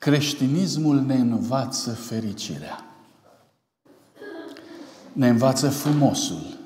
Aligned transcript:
Creștinismul 0.00 1.00
ne 1.00 1.14
învață 1.14 1.90
fericirea. 1.90 2.84
Ne 5.12 5.28
învață 5.28 5.68
frumosul. 5.68 6.58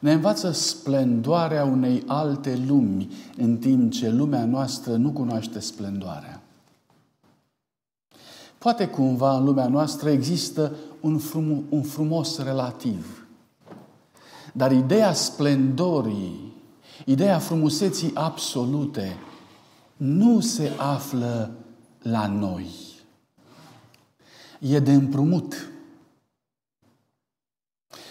Ne 0.00 0.12
învață 0.12 0.50
splendoarea 0.50 1.64
unei 1.64 2.02
alte 2.06 2.62
lumi, 2.66 3.10
în 3.36 3.56
timp 3.56 3.92
ce 3.92 4.10
lumea 4.10 4.44
noastră 4.44 4.96
nu 4.96 5.10
cunoaște 5.10 5.60
splendoarea. 5.60 6.42
Poate 8.58 8.86
cumva 8.88 9.36
în 9.36 9.44
lumea 9.44 9.68
noastră 9.68 10.10
există 10.10 10.72
un, 11.00 11.18
frum, 11.18 11.64
un 11.68 11.82
frumos 11.82 12.38
relativ. 12.38 13.26
Dar 14.52 14.72
ideea 14.72 15.12
splendorii, 15.12 16.52
ideea 17.04 17.38
frumuseții 17.38 18.10
absolute, 18.14 19.16
nu 19.96 20.40
se 20.40 20.72
află 20.78 21.50
la 22.02 22.26
noi. 22.26 22.70
E 24.58 24.78
de 24.78 24.92
împrumut. 24.92 25.68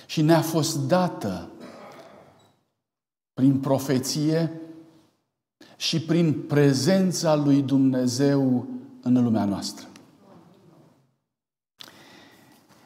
Și 0.05 0.22
ne-a 0.22 0.41
fost 0.41 0.80
dată 0.80 1.50
prin 3.34 3.60
profeție 3.60 4.62
și 5.76 6.02
prin 6.02 6.41
prezența 6.41 7.36
lui 7.36 7.62
Dumnezeu 7.62 8.68
în 9.02 9.24
lumea 9.24 9.46
noastră. 9.46 9.88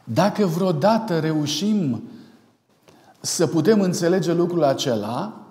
Dacă 0.04 0.46
vreodată 0.46 1.20
reușim 1.20 2.04
să 3.22 3.48
putem 3.48 3.82
înțelege 3.82 4.34
lucrul 4.34 4.64
acela 4.64 5.48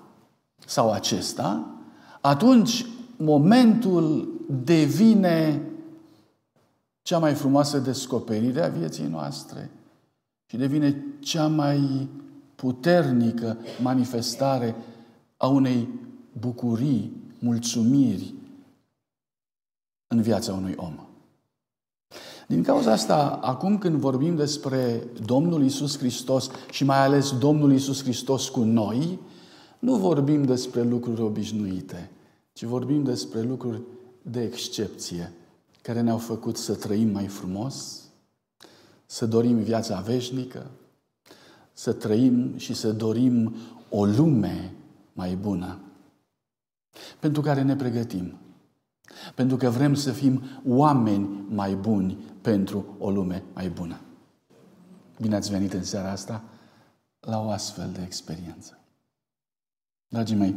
sau 0.67 0.93
acesta, 0.93 1.67
atunci 2.21 2.87
momentul 3.17 4.29
devine 4.65 5.63
cea 7.03 7.19
mai 7.19 7.35
frumoasă 7.35 7.79
descoperire 7.79 8.63
a 8.63 8.69
vieții 8.69 9.07
noastre 9.07 9.71
și 10.47 10.57
devine 10.57 11.05
cea 11.21 11.47
mai 11.47 12.09
puternică 12.55 13.57
manifestare 13.83 14.75
a 15.37 15.47
unei 15.47 15.89
bucurii, 16.41 17.13
mulțumiri 17.39 18.35
în 20.07 20.23
viața 20.23 20.53
unui 20.53 20.75
om. 20.77 20.99
Din 22.47 22.63
cauza 22.63 22.93
asta, 22.93 23.39
acum 23.43 23.79
când 23.79 23.95
vorbim 23.97 24.37
despre 24.37 25.03
Domnul 25.25 25.65
Isus 25.65 25.99
Hristos 25.99 26.51
și 26.71 26.85
mai 26.85 26.99
ales 26.99 27.39
Domnul 27.39 27.73
Isus 27.73 28.03
Hristos 28.03 28.49
cu 28.49 28.61
noi, 28.61 29.19
nu 29.79 29.97
vorbim 29.97 30.45
despre 30.45 30.83
lucruri 30.83 31.21
obișnuite, 31.21 32.11
ci 32.55 32.63
vorbim 32.63 33.03
despre 33.03 33.43
lucruri 33.43 33.83
de 34.23 34.43
excepție, 34.43 35.33
care 35.83 36.01
ne-au 36.01 36.19
făcut 36.19 36.57
să 36.57 36.75
trăim 36.75 37.09
mai 37.09 37.27
frumos, 37.27 38.03
să 39.07 39.27
dorim 39.27 39.59
viața 39.59 40.01
veșnică, 40.01 40.71
să 41.73 41.93
trăim 41.93 42.57
și 42.57 42.75
să 42.75 42.93
dorim 42.93 43.55
o 43.91 44.05
lume 44.05 44.75
mai 45.13 45.37
bună, 45.37 45.79
pentru 47.21 47.43
care 47.43 47.63
ne 47.63 47.77
pregătim. 47.77 48.39
Pentru 49.35 49.57
că 49.57 49.71
vrem 49.71 49.95
să 49.95 50.13
fim 50.13 50.43
oameni 50.67 51.45
mai 51.49 51.75
buni 51.75 52.15
pentru 52.41 52.97
o 52.99 53.11
lume 53.11 53.45
mai 53.55 53.69
bună. 53.69 54.01
Bine 55.21 55.37
ați 55.37 55.51
venit 55.51 55.73
în 55.73 55.83
seara 55.83 56.11
asta 56.11 56.45
la 57.21 57.41
o 57.41 57.51
astfel 57.51 57.91
de 57.93 58.03
experiență. 58.03 58.79
Dragii 60.09 60.37
mei, 60.37 60.57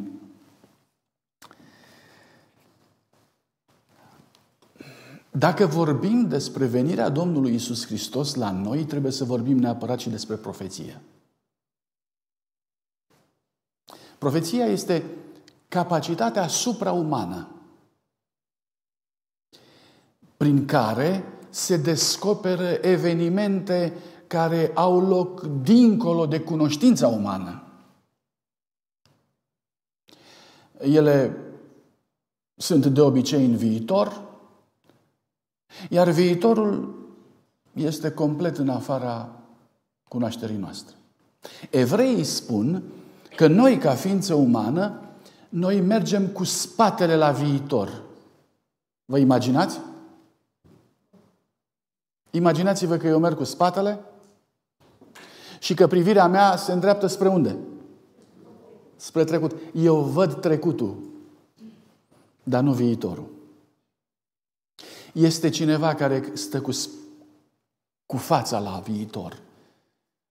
Dacă 5.37 5.65
vorbim 5.65 6.27
despre 6.27 6.65
venirea 6.65 7.09
Domnului 7.09 7.53
Isus 7.53 7.85
Hristos 7.85 8.33
la 8.33 8.51
noi, 8.51 8.85
trebuie 8.85 9.11
să 9.11 9.23
vorbim 9.23 9.57
neapărat 9.57 9.99
și 9.99 10.09
despre 10.09 10.35
profeție. 10.35 11.01
Profeția 14.17 14.65
este 14.65 15.03
capacitatea 15.67 16.47
supraumană 16.47 17.47
prin 20.37 20.65
care 20.65 21.23
se 21.49 21.77
descoperă 21.77 22.67
evenimente 22.81 23.93
care 24.27 24.71
au 24.73 24.99
loc 24.99 25.41
dincolo 25.41 26.25
de 26.25 26.39
cunoștința 26.39 27.07
umană. 27.07 27.63
Ele 30.79 31.37
sunt 32.55 32.85
de 32.85 33.01
obicei 33.01 33.45
în 33.45 33.55
viitor, 33.55 34.25
iar 35.89 36.09
viitorul 36.09 36.95
este 37.73 38.11
complet 38.11 38.57
în 38.57 38.69
afara 38.69 39.29
cunoașterii 40.07 40.57
noastre. 40.57 40.95
Evreii 41.69 42.23
spun 42.23 42.83
că 43.35 43.47
noi, 43.47 43.77
ca 43.77 43.93
ființă 43.93 44.33
umană, 44.33 45.01
noi 45.49 45.81
mergem 45.81 46.27
cu 46.27 46.43
spatele 46.43 47.15
la 47.15 47.31
viitor. 47.31 48.01
Vă 49.05 49.17
imaginați? 49.17 49.79
Imaginați-vă 52.31 52.97
că 52.97 53.07
eu 53.07 53.19
merg 53.19 53.37
cu 53.37 53.43
spatele 53.43 53.99
și 55.59 55.73
că 55.73 55.87
privirea 55.87 56.27
mea 56.27 56.55
se 56.55 56.71
îndreaptă 56.71 57.07
spre 57.07 57.27
unde? 57.27 57.57
Spre 58.95 59.23
trecut. 59.23 59.55
Eu 59.73 60.01
văd 60.01 60.39
trecutul, 60.41 60.97
dar 62.43 62.63
nu 62.63 62.73
viitorul. 62.73 63.36
Este 65.17 65.49
cineva 65.49 65.93
care 65.93 66.31
stă 66.33 66.61
cu, 66.61 66.71
cu 68.05 68.17
fața 68.17 68.59
la 68.59 68.81
viitor. 68.85 69.37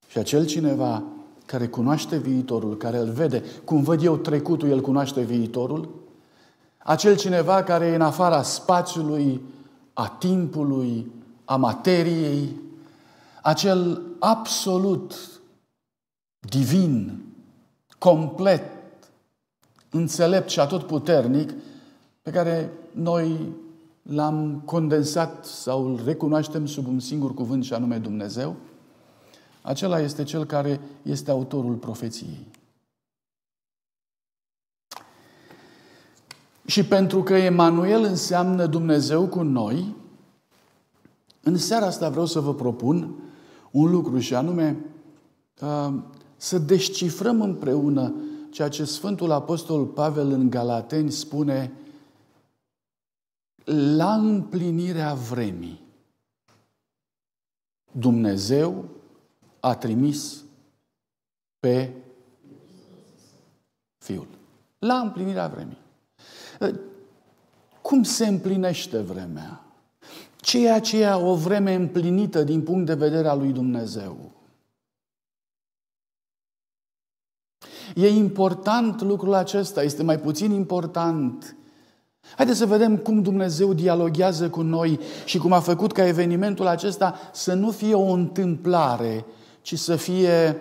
Și 0.08 0.18
acel 0.18 0.46
cineva 0.46 1.02
care 1.46 1.66
cunoaște 1.66 2.18
viitorul, 2.18 2.76
care 2.76 2.98
îl 2.98 3.10
vede, 3.10 3.44
cum 3.64 3.82
văd 3.82 4.02
eu 4.02 4.16
trecutul, 4.16 4.68
el 4.68 4.80
cunoaște 4.80 5.22
viitorul, 5.22 5.94
acel 6.78 7.16
cineva 7.16 7.62
care 7.62 7.86
e 7.86 7.94
în 7.94 8.00
afara 8.00 8.42
spațiului, 8.42 9.40
a 9.92 10.08
timpului, 10.08 11.10
a 11.44 11.56
materiei, 11.56 12.56
acel 13.42 14.02
absolut 14.18 15.14
divin, 16.38 17.22
complet, 17.98 18.62
înțelept 19.90 20.48
și 20.48 20.60
atotputernic 20.60 21.52
pe 22.22 22.30
care 22.30 22.70
noi 22.92 23.54
l-am 24.06 24.62
condensat 24.64 25.44
sau 25.44 25.86
îl 25.86 26.00
recunoaștem 26.04 26.66
sub 26.66 26.86
un 26.86 27.00
singur 27.00 27.34
cuvânt 27.34 27.64
și 27.64 27.72
anume 27.72 27.98
Dumnezeu, 27.98 28.56
acela 29.62 30.00
este 30.00 30.22
cel 30.22 30.44
care 30.44 30.80
este 31.02 31.30
autorul 31.30 31.74
profeției. 31.74 32.46
Și 36.66 36.84
pentru 36.84 37.22
că 37.22 37.34
Emanuel 37.34 38.02
înseamnă 38.02 38.66
Dumnezeu 38.66 39.26
cu 39.26 39.42
noi, 39.42 39.94
în 41.42 41.56
seara 41.56 41.86
asta 41.86 42.08
vreau 42.08 42.26
să 42.26 42.40
vă 42.40 42.54
propun 42.54 43.14
un 43.70 43.90
lucru 43.90 44.18
și 44.18 44.34
anume 44.34 44.76
uh, 45.60 45.94
să 46.36 46.58
descifrăm 46.58 47.40
împreună 47.40 48.14
ceea 48.50 48.68
ce 48.68 48.84
Sfântul 48.84 49.30
Apostol 49.30 49.84
Pavel 49.84 50.30
în 50.30 50.50
Galateni 50.50 51.10
spune 51.10 51.72
la 53.72 54.14
împlinirea 54.14 55.14
vremii. 55.14 55.80
Dumnezeu 57.92 58.84
a 59.60 59.76
trimis 59.76 60.44
pe 61.58 61.92
Fiul. 63.98 64.28
La 64.78 65.00
împlinirea 65.00 65.48
vremii. 65.48 65.78
Cum 67.82 68.02
se 68.02 68.26
împlinește 68.26 69.00
vremea? 69.00 69.66
ceea 70.46 70.80
ce 70.80 71.02
e 71.02 71.12
o 71.12 71.34
vreme 71.34 71.74
împlinită 71.74 72.42
din 72.42 72.62
punct 72.62 72.86
de 72.86 72.94
vedere 72.94 73.28
al 73.28 73.38
lui 73.38 73.52
Dumnezeu. 73.52 74.30
E 77.94 78.08
important 78.08 79.00
lucrul 79.00 79.34
acesta, 79.34 79.82
este 79.82 80.02
mai 80.02 80.18
puțin 80.18 80.50
important. 80.50 81.56
Haideți 82.36 82.58
să 82.58 82.66
vedem 82.66 82.96
cum 82.96 83.22
Dumnezeu 83.22 83.72
dialoghează 83.72 84.50
cu 84.50 84.62
noi 84.62 85.00
și 85.24 85.38
cum 85.38 85.52
a 85.52 85.60
făcut 85.60 85.92
ca 85.92 86.06
evenimentul 86.06 86.66
acesta 86.66 87.18
să 87.32 87.54
nu 87.54 87.70
fie 87.70 87.94
o 87.94 88.10
întâmplare, 88.10 89.24
ci 89.62 89.78
să 89.78 89.96
fie 89.96 90.60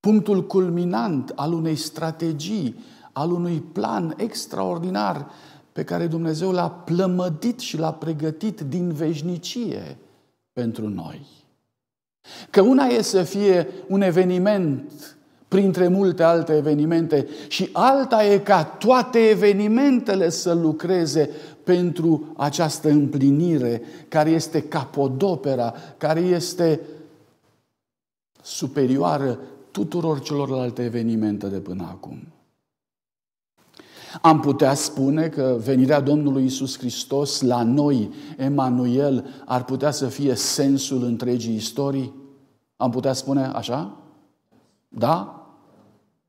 punctul 0.00 0.46
culminant 0.46 1.32
al 1.34 1.52
unei 1.52 1.76
strategii, 1.76 2.84
al 3.12 3.32
unui 3.32 3.60
plan 3.72 4.14
extraordinar 4.16 5.30
pe 5.72 5.84
care 5.84 6.06
Dumnezeu 6.06 6.50
l-a 6.50 6.70
plămădit 6.70 7.58
și 7.58 7.78
l-a 7.78 7.92
pregătit 7.92 8.60
din 8.60 8.92
veșnicie 8.92 9.98
pentru 10.52 10.88
noi. 10.88 11.26
Că 12.50 12.60
una 12.60 12.84
e 12.84 13.02
să 13.02 13.22
fie 13.22 13.68
un 13.88 14.00
eveniment 14.00 15.16
printre 15.50 15.88
multe 15.88 16.22
alte 16.22 16.56
evenimente 16.56 17.28
și 17.48 17.68
alta 17.72 18.24
e 18.24 18.38
ca 18.38 18.64
toate 18.64 19.18
evenimentele 19.18 20.28
să 20.28 20.54
lucreze 20.54 21.30
pentru 21.64 22.32
această 22.36 22.88
împlinire 22.88 23.82
care 24.08 24.30
este 24.30 24.62
capodopera, 24.62 25.74
care 25.96 26.20
este 26.20 26.80
superioară 28.42 29.38
tuturor 29.70 30.20
celorlalte 30.20 30.84
evenimente 30.84 31.46
de 31.46 31.58
până 31.58 31.86
acum. 31.90 32.18
Am 34.20 34.40
putea 34.40 34.74
spune 34.74 35.28
că 35.28 35.56
venirea 35.64 36.00
Domnului 36.00 36.44
Isus 36.44 36.78
Hristos 36.78 37.40
la 37.40 37.62
noi, 37.62 38.10
Emanuel, 38.36 39.26
ar 39.44 39.64
putea 39.64 39.90
să 39.90 40.06
fie 40.06 40.34
sensul 40.34 41.04
întregii 41.04 41.54
istorii? 41.54 42.14
Am 42.76 42.90
putea 42.90 43.12
spune 43.12 43.44
așa? 43.44 43.96
Da? 44.88 45.39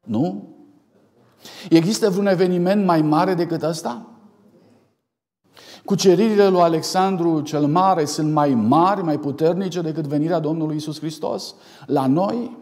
Nu? 0.08 0.56
Există 1.70 2.10
vreun 2.10 2.28
eveniment 2.28 2.86
mai 2.86 3.02
mare 3.02 3.34
decât 3.34 3.62
ăsta? 3.64 4.06
Cuceririle 5.86 6.48
lui 6.48 6.62
Alexandru 6.62 7.42
cel 7.42 7.66
Mare 7.66 8.06
sunt 8.06 8.32
mai 8.32 8.50
mari, 8.54 9.04
mai 9.04 9.20
puternice 9.20 9.82
decât 9.82 10.06
venirea 10.06 10.40
Domnului 10.40 10.76
Isus 10.76 11.00
Hristos 11.00 11.56
la 11.86 12.08
noi? 12.08 12.58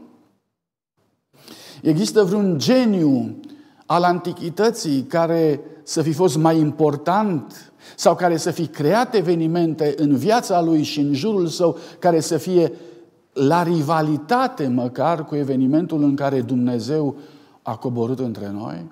Există 1.82 2.24
vreun 2.24 2.58
geniu 2.58 3.40
al 3.86 4.04
antichității 4.04 5.04
care 5.04 5.62
să 5.84 6.02
fi 6.02 6.14
fost 6.14 6.38
mai 6.38 6.58
important 6.58 7.72
sau 7.96 8.16
care 8.16 8.38
să 8.38 8.52
fi 8.52 8.68
creat 8.68 9.16
evenimente 9.16 9.94
în 9.98 10.16
viața 10.16 10.62
lui 10.62 10.84
și 10.84 11.00
în 11.00 11.14
jurul 11.14 11.48
său 11.48 11.78
care 12.00 12.20
să 12.20 12.38
fie 12.38 12.72
la 13.40 13.64
rivalitate 13.64 14.68
măcar 14.68 15.26
cu 15.26 15.36
evenimentul 15.36 16.04
în 16.04 16.16
care 16.16 16.42
Dumnezeu 16.42 17.18
a 17.62 17.76
coborât 17.78 18.20
între 18.20 18.50
noi? 18.50 18.92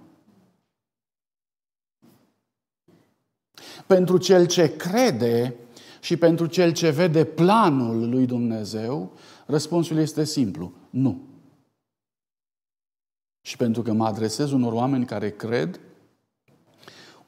Pentru 3.87 4.17
cel 4.17 4.45
ce 4.45 4.75
crede 4.75 5.55
și 6.01 6.17
pentru 6.17 6.45
cel 6.45 6.73
ce 6.73 6.89
vede 6.89 7.25
planul 7.25 8.09
lui 8.09 8.25
Dumnezeu, 8.25 9.11
răspunsul 9.45 9.97
este 9.97 10.23
simplu. 10.23 10.71
Nu. 10.89 11.21
Și 13.41 13.57
pentru 13.57 13.81
că 13.81 13.93
mă 13.93 14.05
adresez 14.05 14.51
unor 14.51 14.73
oameni 14.73 15.05
care 15.05 15.29
cred, 15.29 15.79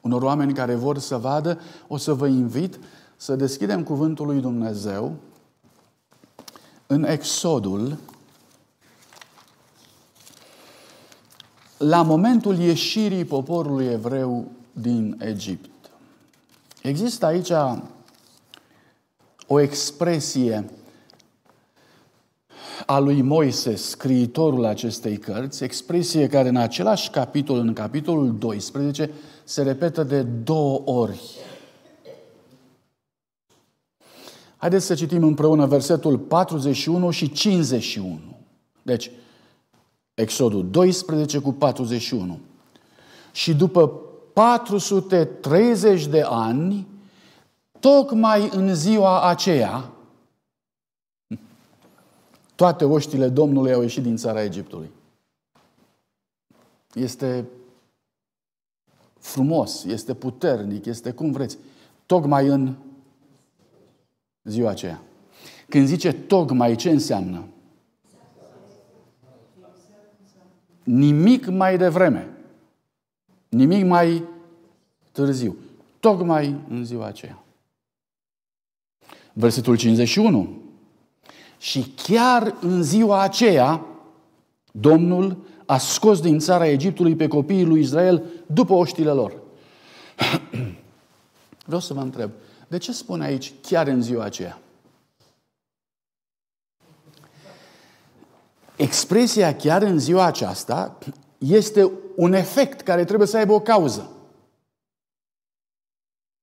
unor 0.00 0.22
oameni 0.22 0.54
care 0.54 0.74
vor 0.74 0.98
să 0.98 1.16
vadă, 1.16 1.60
o 1.88 1.96
să 1.96 2.14
vă 2.14 2.26
invit 2.26 2.78
să 3.16 3.36
deschidem 3.36 3.82
cuvântul 3.82 4.26
lui 4.26 4.40
Dumnezeu 4.40 5.16
în 6.92 7.04
Exodul, 7.04 7.98
la 11.78 12.02
momentul 12.02 12.58
ieșirii 12.58 13.24
poporului 13.24 13.86
evreu 13.86 14.50
din 14.72 15.16
Egipt. 15.20 15.70
Există 16.82 17.26
aici 17.26 17.50
o 19.46 19.60
expresie 19.60 20.70
a 22.86 22.98
lui 22.98 23.22
Moise, 23.22 23.76
scriitorul 23.76 24.64
acestei 24.64 25.18
cărți, 25.18 25.64
expresie 25.64 26.26
care 26.26 26.48
în 26.48 26.56
același 26.56 27.10
capitol, 27.10 27.58
în 27.58 27.72
capitolul 27.72 28.38
12, 28.38 29.10
se 29.44 29.62
repetă 29.62 30.02
de 30.02 30.22
două 30.22 30.82
ori. 30.84 31.20
Haideți 34.60 34.86
să 34.86 34.94
citim 34.94 35.22
împreună 35.22 35.66
versetul 35.66 36.18
41 36.18 37.10
și 37.10 37.32
51. 37.32 38.20
Deci, 38.82 39.10
Exodul 40.14 40.70
12 40.70 41.38
cu 41.38 41.52
41. 41.52 42.38
Și 43.32 43.54
după 43.54 43.88
430 44.32 46.06
de 46.06 46.22
ani, 46.26 46.86
tocmai 47.78 48.48
în 48.52 48.74
ziua 48.74 49.28
aceea, 49.28 49.90
toate 52.54 52.84
oștile 52.84 53.28
Domnului 53.28 53.72
au 53.72 53.80
ieșit 53.80 54.02
din 54.02 54.16
țara 54.16 54.42
Egiptului. 54.42 54.90
Este 56.94 57.44
frumos, 59.18 59.84
este 59.84 60.14
puternic, 60.14 60.84
este 60.84 61.12
cum 61.12 61.32
vreți. 61.32 61.58
Tocmai 62.06 62.46
în 62.46 62.74
ziua 64.44 64.70
aceea. 64.70 65.02
Când 65.68 65.86
zice 65.86 66.12
tocmai, 66.12 66.76
ce 66.76 66.90
înseamnă? 66.90 67.44
Nimic 70.82 71.46
mai 71.46 71.78
devreme. 71.78 72.28
Nimic 73.48 73.84
mai 73.84 74.24
târziu. 75.12 75.56
Tocmai 76.00 76.60
în 76.68 76.84
ziua 76.84 77.06
aceea. 77.06 77.44
Versetul 79.32 79.76
51. 79.76 80.58
Și 81.58 81.92
chiar 81.96 82.56
în 82.60 82.82
ziua 82.82 83.20
aceea, 83.22 83.84
Domnul 84.72 85.36
a 85.66 85.78
scos 85.78 86.20
din 86.20 86.38
țara 86.38 86.66
Egiptului 86.66 87.16
pe 87.16 87.28
copiii 87.28 87.64
lui 87.64 87.80
Israel 87.80 88.22
după 88.46 88.72
oștile 88.72 89.10
lor. 89.10 89.36
Vreau 91.66 91.80
să 91.80 91.94
vă 91.94 92.00
întreb, 92.00 92.30
de 92.70 92.78
ce 92.78 92.92
spune 92.92 93.24
aici 93.24 93.52
chiar 93.62 93.86
în 93.86 94.02
ziua 94.02 94.24
aceea? 94.24 94.58
Expresia 98.76 99.56
chiar 99.56 99.82
în 99.82 99.98
ziua 99.98 100.24
aceasta 100.24 100.98
este 101.38 101.90
un 102.16 102.32
efect 102.32 102.80
care 102.80 103.04
trebuie 103.04 103.28
să 103.28 103.36
aibă 103.36 103.52
o 103.52 103.60
cauză. 103.60 104.10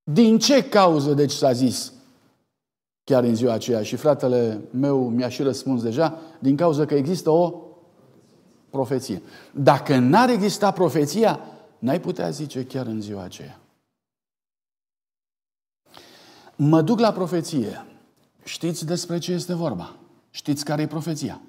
Din 0.04 0.40
ce 0.40 0.70
cauză, 0.70 1.14
deci, 1.14 1.32
s-a 1.32 1.52
zis 1.52 1.94
chiar 3.04 3.24
în 3.24 3.36
ziua 3.36 3.54
aceea? 3.54 3.84
Și 3.84 3.96
fratele 3.96 4.62
meu 4.72 5.10
mi-a 5.10 5.30
și 5.30 5.42
răspuns 5.42 5.82
deja, 5.82 6.20
din 6.40 6.56
cauza 6.56 6.86
că 6.86 6.94
există 6.96 7.30
o 7.30 7.54
profeție. 8.70 9.22
Dacă 9.52 9.98
n-ar 9.98 10.30
exista 10.30 10.72
profeția, 10.72 11.40
n-ai 11.80 12.00
putea 12.00 12.30
zice 12.30 12.66
chiar 12.66 12.86
în 12.86 13.02
ziua 13.02 13.24
aceea. 13.24 13.60
Mă 16.60 16.82
duc 16.82 17.00
la 17.00 17.12
profeție. 17.12 17.86
Știți 18.44 18.86
despre 18.86 19.18
ce 19.18 19.32
este 19.32 19.54
vorba? 19.54 19.96
Știți 20.32 20.66
care 20.66 20.82
e 20.82 20.88
profeția? 20.88 21.42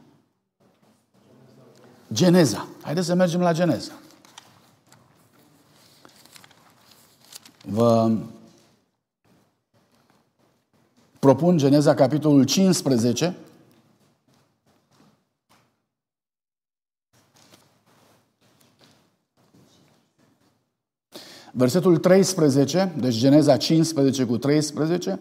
Geneza. 2.13 2.67
Haideți 2.83 3.07
să 3.07 3.15
mergem 3.15 3.41
la 3.41 3.53
Geneza. 3.53 3.93
Vă 7.65 8.17
propun 11.19 11.57
Geneza, 11.57 11.95
capitolul 11.95 12.45
15, 12.45 13.37
Versetul 21.59 21.97
13, 21.97 22.93
deci 23.01 23.19
Geneza 23.19 23.57
15 23.57 24.25
cu 24.25 24.37
13, 24.37 25.19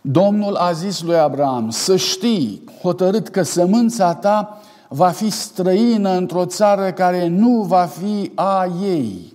Domnul 0.00 0.54
a 0.54 0.72
zis 0.72 1.02
lui 1.02 1.16
Abraham, 1.16 1.70
să 1.70 1.96
știi 1.96 2.64
hotărât 2.82 3.28
că 3.28 3.42
sămânța 3.42 4.14
ta 4.14 4.60
va 4.88 5.08
fi 5.08 5.30
străină 5.30 6.10
într-o 6.16 6.44
țară 6.44 6.92
care 6.92 7.28
nu 7.28 7.62
va 7.62 7.84
fi 7.84 8.32
a 8.34 8.66
ei. 8.82 9.34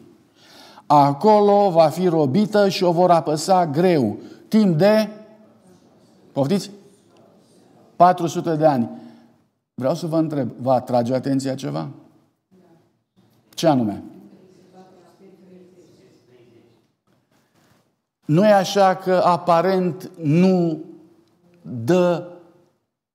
Acolo 0.86 1.70
va 1.70 1.88
fi 1.88 2.08
robită 2.08 2.70
și 2.70 2.84
o 2.84 2.92
vor 2.92 3.12
apăsa 3.12 3.68
greu, 3.68 4.18
timp 4.48 4.78
de, 4.78 5.10
poftiți? 6.32 6.72
400 7.96 8.56
de 8.56 8.66
ani. 8.66 8.90
Vreau 9.74 9.96
să 9.96 10.08
vă 10.08 10.18
întreb, 10.18 10.52
vă 10.62 10.72
atrage 10.72 11.14
atenția 11.14 11.56
ceva? 11.56 11.88
Ce 13.54 13.68
anume? 13.68 14.04
Nu 18.28 18.46
e 18.46 18.52
așa 18.52 18.96
că 18.96 19.22
aparent 19.26 20.12
nu 20.22 20.84
dă 21.62 22.28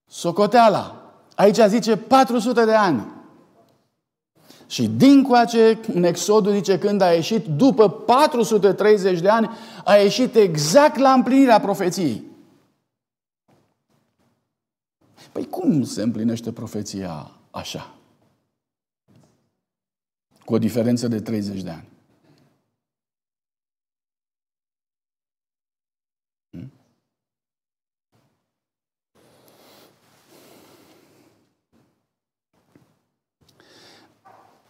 socoteala. 0.09 1.12
Aici 1.35 1.59
zice 1.69 1.97
400 1.97 2.64
de 2.64 2.75
ani. 2.75 3.07
Și 4.66 4.88
dincoace, 4.88 5.81
în 5.95 6.02
Exodul 6.02 6.52
zice, 6.52 6.78
când 6.78 7.00
a 7.00 7.12
ieșit, 7.12 7.47
după 7.47 7.90
430 7.90 9.21
de 9.21 9.28
ani, 9.28 9.50
a 9.85 9.95
ieșit 9.95 10.35
exact 10.35 10.97
la 10.97 11.12
împlinirea 11.12 11.61
profeției. 11.61 12.25
Păi 15.33 15.47
cum 15.49 15.83
se 15.83 16.02
împlinește 16.02 16.52
profeția 16.52 17.31
așa? 17.50 17.95
Cu 20.45 20.54
o 20.54 20.59
diferență 20.59 21.09
de 21.09 21.21
30 21.21 21.62
de 21.62 21.71
ani. 21.71 21.91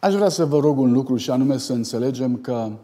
Aș 0.05 0.15
vrea 0.15 0.29
să 0.29 0.45
vă 0.45 0.59
rog 0.59 0.79
un 0.79 0.93
lucru 0.93 1.17
și 1.17 1.31
anume 1.31 1.57
să 1.57 1.73
înțelegem 1.73 2.41
că 2.41 2.79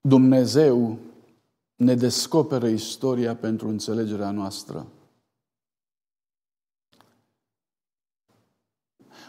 Dumnezeu 0.00 0.98
ne 1.76 1.94
descoperă 1.94 2.66
istoria 2.66 3.36
pentru 3.36 3.68
înțelegerea 3.68 4.30
noastră. 4.30 4.86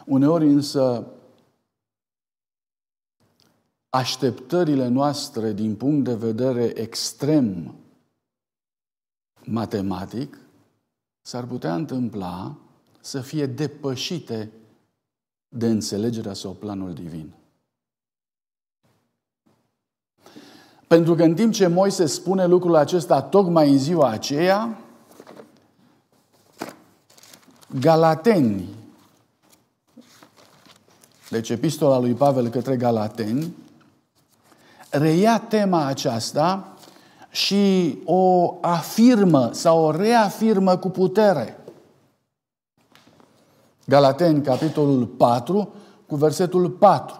Uneori 0.06 0.46
însă 0.46 1.12
așteptările 3.88 4.88
noastre 4.88 5.52
din 5.52 5.76
punct 5.76 6.04
de 6.04 6.14
vedere 6.14 6.62
extrem 6.64 7.74
matematic 9.44 10.38
s-ar 11.20 11.46
putea 11.46 11.74
întâmpla 11.74 12.58
să 13.08 13.20
fie 13.20 13.46
depășite 13.46 14.50
de 15.48 15.66
înțelegerea 15.66 16.32
sau 16.32 16.52
planul 16.52 16.92
divin. 16.92 17.32
Pentru 20.86 21.14
că 21.14 21.22
în 21.22 21.34
timp 21.34 21.52
ce 21.52 21.66
Moise 21.66 22.06
spune 22.06 22.46
lucrul 22.46 22.76
acesta 22.76 23.22
tocmai 23.22 23.70
în 23.70 23.78
ziua 23.78 24.08
aceea, 24.08 24.78
Galateni, 27.80 28.68
deci 31.30 31.48
epistola 31.48 31.98
lui 31.98 32.14
Pavel 32.14 32.48
către 32.48 32.76
Galateni, 32.76 33.54
reia 34.90 35.38
tema 35.38 35.86
aceasta 35.86 36.76
și 37.30 37.98
o 38.04 38.56
afirmă 38.60 39.52
sau 39.52 39.84
o 39.84 39.90
reafirmă 39.90 40.76
cu 40.76 40.88
putere. 40.88 41.58
Galateni, 43.88 44.42
capitolul 44.42 45.06
4, 45.06 45.72
cu 46.06 46.16
versetul 46.16 46.68
4. 46.70 47.14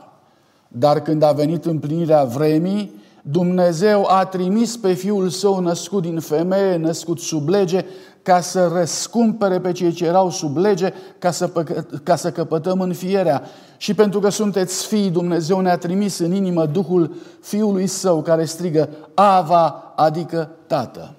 Dar 0.68 1.00
când 1.00 1.22
a 1.22 1.32
venit 1.32 1.64
împlinirea 1.64 2.24
vremii, 2.24 2.92
Dumnezeu 3.22 4.06
a 4.08 4.24
trimis 4.24 4.76
pe 4.76 4.92
Fiul 4.92 5.28
Său 5.28 5.60
născut 5.60 6.02
din 6.02 6.20
femeie, 6.20 6.76
născut 6.76 7.18
sub 7.18 7.48
lege, 7.48 7.84
ca 8.22 8.40
să 8.40 8.70
răscumpere 8.74 9.60
pe 9.60 9.72
cei 9.72 9.92
ce 9.92 10.04
erau 10.04 10.30
sub 10.30 10.56
lege, 10.56 10.92
ca 11.18 11.30
să, 11.30 11.46
păcă, 11.46 11.86
ca 12.02 12.16
să 12.16 12.30
căpătăm 12.30 12.80
înfierea. 12.80 13.42
Și 13.76 13.94
pentru 13.94 14.20
că 14.20 14.28
sunteți 14.28 14.86
fii, 14.86 15.10
Dumnezeu 15.10 15.60
ne-a 15.60 15.78
trimis 15.78 16.18
în 16.18 16.34
inimă 16.34 16.66
Duhul 16.66 17.14
Fiului 17.40 17.86
Său, 17.86 18.22
care 18.22 18.44
strigă 18.44 18.88
Ava, 19.14 19.92
adică 19.96 20.50
Tată. 20.66 21.14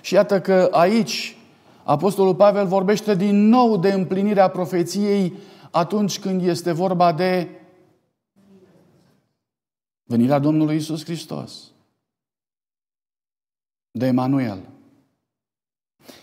Și 0.00 0.14
iată 0.14 0.40
că 0.40 0.68
aici 0.70 1.35
Apostolul 1.86 2.34
Pavel 2.34 2.66
vorbește 2.66 3.14
din 3.14 3.48
nou 3.48 3.78
de 3.78 3.92
împlinirea 3.92 4.50
profeției 4.50 5.32
atunci 5.70 6.20
când 6.20 6.42
este 6.42 6.72
vorba 6.72 7.12
de 7.12 7.60
Venirea 10.02 10.38
Domnului 10.38 10.76
Isus 10.76 11.04
Hristos. 11.04 11.72
De 13.90 14.06
Emanuel. 14.06 14.68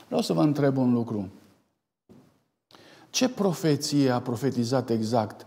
Vreau 0.06 0.22
să 0.22 0.34
vă 0.34 0.42
întreb 0.42 0.78
un 0.78 0.94
lucru. 0.94 1.32
Ce 3.10 3.30
profeție 3.30 4.10
a 4.10 4.22
profetizat 4.22 4.90
exact 4.90 5.46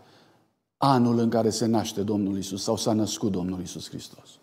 anul 0.77 1.19
în 1.19 1.31
care 1.31 1.51
se 1.51 1.67
naște 1.67 2.03
Domnul 2.03 2.37
Isus 2.37 2.63
sau 2.63 2.77
s-a 2.77 2.93
născut 2.93 3.33
Domnul 3.33 3.61
Isus 3.61 3.89
Hristos? 3.89 4.39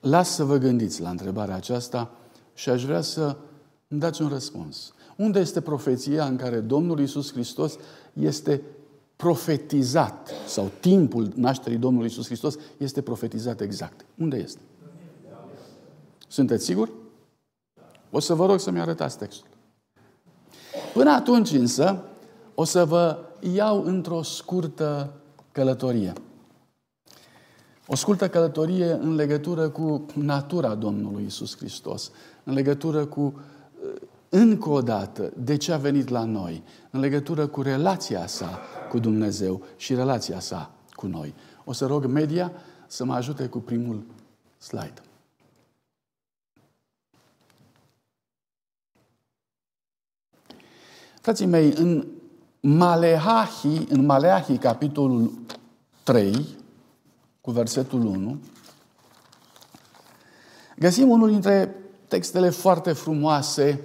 Las 0.00 0.34
să 0.34 0.44
vă 0.44 0.56
gândiți 0.56 1.02
la 1.02 1.10
întrebarea 1.10 1.54
aceasta 1.54 2.10
și 2.54 2.68
aș 2.68 2.84
vrea 2.84 3.00
să 3.00 3.36
îmi 3.88 4.00
dați 4.00 4.22
un 4.22 4.28
răspuns. 4.28 4.92
Unde 5.16 5.38
este 5.38 5.60
profeția 5.60 6.24
în 6.24 6.36
care 6.36 6.60
Domnul 6.60 7.00
Isus 7.00 7.32
Hristos 7.32 7.76
este 8.12 8.62
profetizat 9.16 10.30
sau 10.46 10.70
timpul 10.80 11.32
nașterii 11.34 11.78
Domnului 11.78 12.08
Isus 12.08 12.26
Hristos 12.26 12.54
este 12.76 13.02
profetizat 13.02 13.60
exact? 13.60 14.04
Unde 14.18 14.36
este? 14.36 14.60
Sunteți 16.28 16.64
siguri? 16.64 16.92
O 18.10 18.20
să 18.20 18.34
vă 18.34 18.46
rog 18.46 18.60
să-mi 18.60 18.80
arătați 18.80 19.18
textul. 19.18 19.48
Până 20.92 21.10
atunci 21.10 21.50
însă, 21.50 22.04
o 22.54 22.64
să 22.64 22.84
vă 22.84 23.18
iau 23.54 23.84
într-o 23.84 24.22
scurtă 24.22 25.12
călătorie. 25.52 26.12
O 27.92 27.94
scurtă 27.94 28.28
călătorie 28.28 28.92
în 28.92 29.14
legătură 29.14 29.68
cu 29.68 30.06
natura 30.14 30.74
Domnului 30.74 31.24
Isus 31.24 31.56
Hristos, 31.56 32.10
în 32.44 32.54
legătură 32.54 33.06
cu 33.06 33.40
încă 34.28 34.68
o 34.68 34.80
dată 34.80 35.32
de 35.36 35.56
ce 35.56 35.72
a 35.72 35.76
venit 35.76 36.08
la 36.08 36.24
noi, 36.24 36.62
în 36.90 37.00
legătură 37.00 37.46
cu 37.46 37.62
relația 37.62 38.26
sa 38.26 38.58
cu 38.90 38.98
Dumnezeu 38.98 39.62
și 39.76 39.94
relația 39.94 40.40
sa 40.40 40.70
cu 40.92 41.06
noi. 41.06 41.34
O 41.64 41.72
să 41.72 41.86
rog 41.86 42.04
media 42.04 42.52
să 42.86 43.04
mă 43.04 43.14
ajute 43.14 43.46
cu 43.46 43.58
primul 43.58 44.04
slide. 44.58 45.02
Frații 51.20 51.46
mei, 51.46 51.72
în 51.72 52.06
Maleahi, 52.60 53.86
în 53.88 54.04
Maleahi, 54.04 54.58
capitolul 54.58 55.32
3, 56.02 56.58
cu 57.40 57.50
versetul 57.50 58.06
1, 58.06 58.38
găsim 60.76 61.08
unul 61.08 61.30
dintre 61.30 61.74
textele 62.08 62.50
foarte 62.50 62.92
frumoase 62.92 63.80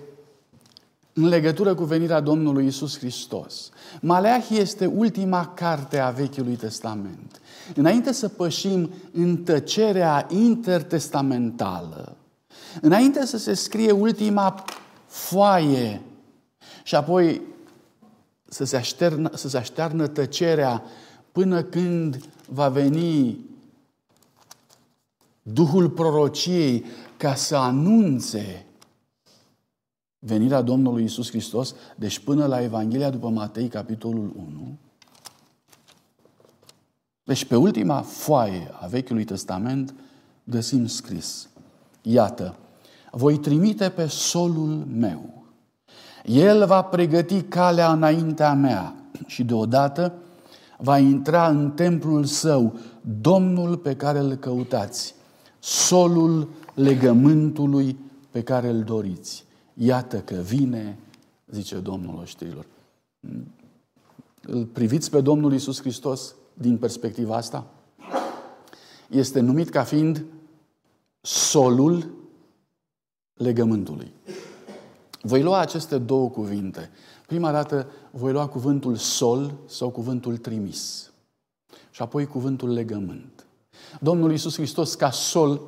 în 1.13 1.27
legătură 1.27 1.75
cu 1.75 1.83
venirea 1.83 2.19
Domnului 2.19 2.65
Isus 2.65 2.97
Hristos. 2.97 3.69
Maleahi 4.01 4.57
este 4.59 4.85
ultima 4.85 5.47
carte 5.47 5.99
a 5.99 6.09
Vechiului 6.09 6.55
Testament. 6.55 7.41
Înainte 7.75 8.11
să 8.11 8.29
pășim 8.29 8.93
în 9.11 9.37
tăcerea 9.37 10.27
intertestamentală, 10.29 12.15
înainte 12.81 13.25
să 13.25 13.37
se 13.37 13.53
scrie 13.53 13.91
ultima 13.91 14.63
foaie 15.05 16.01
și 16.83 16.95
apoi 16.95 17.41
să 18.49 18.63
se, 18.63 18.77
așternă, 18.77 19.29
să 19.33 19.49
se 19.49 19.57
aștearnă 19.57 20.07
tăcerea 20.07 20.83
până 21.31 21.63
când 21.63 22.23
va 22.47 22.69
veni 22.69 23.39
Duhul 25.41 25.89
prorociei 25.89 26.85
ca 27.17 27.35
să 27.35 27.55
anunțe 27.55 28.65
venirea 30.19 30.61
Domnului 30.61 31.03
Isus 31.03 31.29
Hristos, 31.29 31.75
deci 31.95 32.19
până 32.19 32.45
la 32.45 32.61
Evanghelia 32.61 33.09
după 33.09 33.29
Matei, 33.29 33.67
capitolul 33.67 34.33
1. 34.35 34.77
Deci 37.23 37.45
pe 37.45 37.55
ultima 37.55 38.01
foaie 38.01 38.71
a 38.81 38.85
Vechiului 38.85 39.23
Testament 39.23 39.93
găsim 40.43 40.87
scris, 40.87 41.49
iată, 42.01 42.55
voi 43.11 43.37
trimite 43.37 43.89
pe 43.89 44.07
solul 44.07 44.85
meu. 44.95 45.43
El 46.23 46.65
va 46.65 46.81
pregăti 46.81 47.41
calea 47.41 47.91
înaintea 47.91 48.53
mea 48.53 48.95
și 49.25 49.43
deodată 49.43 50.13
va 50.77 50.97
intra 50.97 51.47
în 51.47 51.71
templul 51.71 52.23
său 52.23 52.77
Domnul 53.21 53.77
pe 53.77 53.95
care 53.95 54.19
îl 54.19 54.33
căutați, 54.33 55.15
solul 55.59 56.47
legământului 56.73 57.97
pe 58.31 58.43
care 58.43 58.69
îl 58.69 58.83
doriți. 58.83 59.45
Iată 59.73 60.19
că 60.19 60.35
vine, 60.35 60.97
zice 61.47 61.75
Domnul 61.75 62.19
oștirilor. 62.21 62.65
Îl 64.41 64.65
priviți 64.65 65.09
pe 65.09 65.21
Domnul 65.21 65.53
Isus 65.53 65.79
Hristos 65.79 66.35
din 66.53 66.77
perspectiva 66.77 67.35
asta? 67.35 67.67
Este 69.09 69.39
numit 69.39 69.69
ca 69.69 69.83
fiind 69.83 70.25
solul 71.21 72.13
legământului. 73.33 74.11
Voi 75.21 75.43
lua 75.43 75.59
aceste 75.59 75.97
două 75.97 76.29
cuvinte. 76.29 76.89
Prima 77.27 77.51
dată 77.51 77.87
voi 78.17 78.31
lua 78.31 78.47
cuvântul 78.47 78.95
sol 78.95 79.53
sau 79.65 79.89
cuvântul 79.89 80.37
trimis. 80.37 81.11
Și 81.91 82.01
apoi 82.01 82.25
cuvântul 82.25 82.73
legământ. 82.73 83.45
Domnul 83.99 84.31
Isus 84.31 84.55
Hristos 84.55 84.95
ca 84.95 85.11
sol 85.11 85.61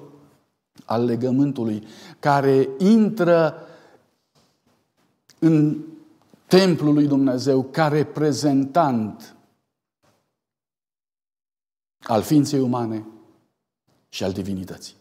al 0.85 1.05
legământului, 1.05 1.83
care 2.19 2.69
intră 2.77 3.55
în 5.39 5.77
templul 6.47 6.93
lui 6.93 7.07
Dumnezeu 7.07 7.63
ca 7.63 7.87
reprezentant 7.87 9.35
al 11.99 12.21
ființei 12.21 12.59
umane 12.59 13.05
și 14.09 14.23
al 14.23 14.31
divinității. 14.31 14.95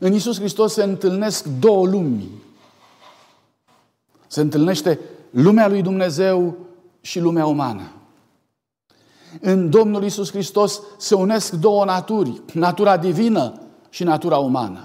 În 0.00 0.12
Isus 0.12 0.38
Hristos 0.38 0.72
se 0.72 0.82
întâlnesc 0.82 1.46
două 1.46 1.86
lumi. 1.86 2.28
Se 4.26 4.40
întâlnește 4.40 5.00
lumea 5.30 5.68
lui 5.68 5.82
Dumnezeu 5.82 6.56
și 7.00 7.20
lumea 7.20 7.46
umană. 7.46 7.92
În 9.40 9.70
Domnul 9.70 10.04
Isus 10.04 10.30
Hristos 10.30 10.80
se 10.98 11.14
unesc 11.14 11.52
două 11.52 11.84
naturi, 11.84 12.42
natura 12.52 12.96
divină 12.96 13.60
și 13.88 14.04
natura 14.04 14.36
umană. 14.36 14.84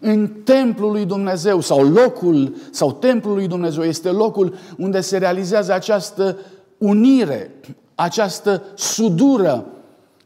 În 0.00 0.28
templul 0.28 0.90
lui 0.90 1.04
Dumnezeu 1.04 1.60
sau 1.60 1.84
locul 1.84 2.54
sau 2.70 2.92
templul 2.92 3.34
lui 3.34 3.46
Dumnezeu 3.46 3.84
este 3.84 4.10
locul 4.10 4.54
unde 4.76 5.00
se 5.00 5.18
realizează 5.18 5.72
această 5.72 6.38
unire, 6.78 7.54
această 7.94 8.62
sudură 8.74 9.66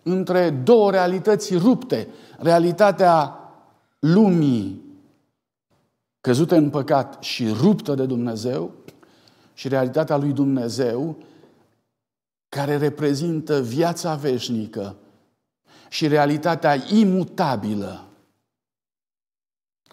între 0.03 0.51
două 0.51 0.91
realități 0.91 1.57
rupte. 1.57 2.09
Realitatea 2.39 3.37
lumii 3.99 4.83
căzută 6.21 6.57
în 6.57 6.71
păcat 6.71 7.17
și 7.23 7.49
ruptă 7.61 7.95
de 7.95 8.05
Dumnezeu 8.05 8.71
și 9.55 9.69
realitatea 9.69 10.17
lui 10.17 10.33
Dumnezeu 10.33 11.17
care 12.49 12.77
reprezintă 12.77 13.61
viața 13.61 14.15
veșnică 14.15 14.97
și 15.89 16.09
realitatea 16.09 16.75
imutabilă 16.75 18.07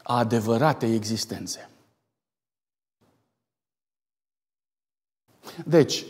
a 0.03 0.17
adevăratei 0.17 0.95
existențe. 0.95 1.69
Deci, 5.65 6.05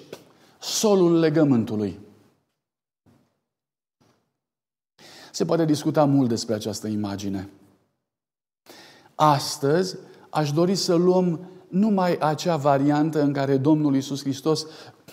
solul 0.60 1.20
legământului. 1.20 2.00
Se 5.32 5.46
poate 5.46 5.65
discuta 5.65 6.06
mult 6.06 6.29
despre 6.29 6.53
această 6.53 6.88
imagine. 6.88 7.50
Astăzi 9.15 9.98
aș 10.29 10.51
dori 10.51 10.75
să 10.75 10.96
luăm 10.96 11.50
numai 11.70 12.16
acea 12.16 12.56
variantă 12.56 13.22
în 13.22 13.34
care 13.34 13.58
Domnul 13.58 13.96
Isus 13.96 14.22
Hristos 14.22 14.66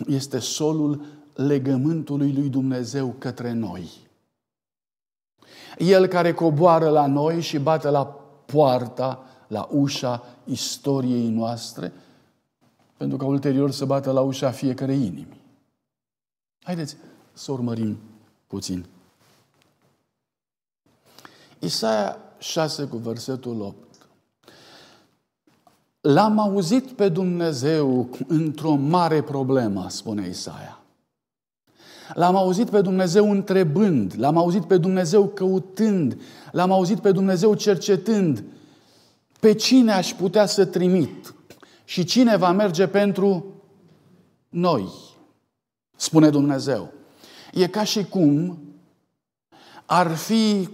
este 0.07 0.39
solul 0.39 1.05
legământului 1.35 2.33
lui 2.33 2.49
Dumnezeu 2.49 3.15
către 3.19 3.53
noi. 3.53 3.91
El 5.79 6.07
care 6.07 6.33
coboară 6.33 6.89
la 6.89 7.07
noi 7.07 7.41
și 7.41 7.59
bate 7.59 7.89
la 7.89 8.07
poarta, 8.47 9.25
la 9.47 9.69
ușa 9.71 10.25
istoriei 10.45 11.29
noastre, 11.29 11.93
pentru 12.97 13.17
că 13.17 13.25
ulterior 13.25 13.71
să 13.71 13.85
bată 13.85 14.11
la 14.11 14.21
ușa 14.21 14.51
fiecare 14.51 14.93
inimi. 14.93 15.41
Haideți 16.63 16.97
să 17.33 17.53
urmărim 17.53 17.99
puțin. 18.47 18.87
Isaia 21.59 22.19
6 22.39 22.85
cu 22.85 22.97
versetul 22.97 23.61
8. 23.61 23.86
L-am 26.07 26.39
auzit 26.39 26.85
pe 26.85 27.09
Dumnezeu 27.09 28.09
într-o 28.27 28.75
mare 28.75 29.23
problemă, 29.23 29.87
spune 29.89 30.29
Isaia. 30.29 30.81
L-am 32.15 32.37
auzit 32.37 32.71
pe 32.71 32.81
Dumnezeu 32.81 33.31
întrebând, 33.31 34.15
l-am 34.17 34.37
auzit 34.37 34.65
pe 34.65 34.77
Dumnezeu 34.77 35.27
căutând, 35.27 36.21
l-am 36.53 36.73
auzit 36.73 36.99
pe 36.99 37.13
Dumnezeu 37.13 37.55
cercetând 37.55 38.45
pe 39.41 39.55
cine 39.55 39.93
aș 39.93 40.13
putea 40.13 40.47
să 40.47 40.65
trimit 40.65 41.35
și 41.85 42.05
cine 42.05 42.37
va 42.37 42.53
merge 42.53 42.87
pentru 42.87 43.45
noi, 44.49 44.89
spune 45.97 46.31
Dumnezeu. 46.31 46.93
E 47.53 47.67
ca 47.67 47.85
și 47.85 48.05
cum 48.05 48.59
ar 49.87 50.15
fi 50.15 50.69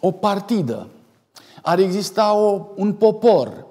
o 0.00 0.10
partidă, 0.10 0.88
ar 1.62 1.78
exista 1.78 2.34
o, 2.34 2.66
un 2.76 2.92
popor, 2.92 3.66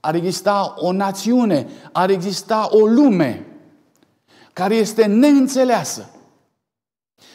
ar 0.00 0.14
exista 0.14 0.74
o 0.76 0.92
națiune, 0.92 1.68
ar 1.92 2.10
exista 2.10 2.68
o 2.70 2.86
lume 2.86 3.46
care 4.52 4.74
este 4.74 5.04
neînțeleasă 5.04 6.10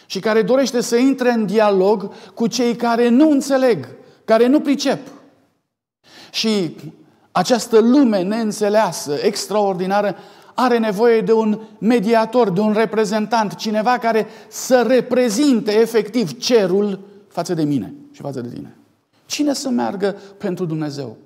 și 0.05 0.19
care 0.19 0.41
dorește 0.41 0.81
să 0.81 0.95
intre 0.95 1.31
în 1.31 1.45
dialog 1.45 2.11
cu 2.33 2.47
cei 2.47 2.75
care 2.75 3.09
nu 3.09 3.29
înțeleg, 3.29 3.87
care 4.25 4.47
nu 4.47 4.59
pricep. 4.59 5.07
Și 6.31 6.75
această 7.31 7.79
lume 7.79 8.21
neînțeleasă, 8.21 9.13
extraordinară, 9.21 10.15
are 10.53 10.77
nevoie 10.77 11.21
de 11.21 11.33
un 11.33 11.59
mediator, 11.77 12.49
de 12.49 12.59
un 12.59 12.73
reprezentant, 12.73 13.55
cineva 13.55 13.97
care 13.97 14.27
să 14.47 14.85
reprezinte 14.87 15.79
efectiv 15.79 16.39
cerul 16.39 16.99
față 17.27 17.53
de 17.53 17.63
mine 17.63 17.93
și 18.11 18.21
față 18.21 18.41
de 18.41 18.49
tine. 18.49 18.75
Cine 19.25 19.53
să 19.53 19.69
meargă 19.69 20.11
pentru 20.37 20.65
Dumnezeu? 20.65 21.17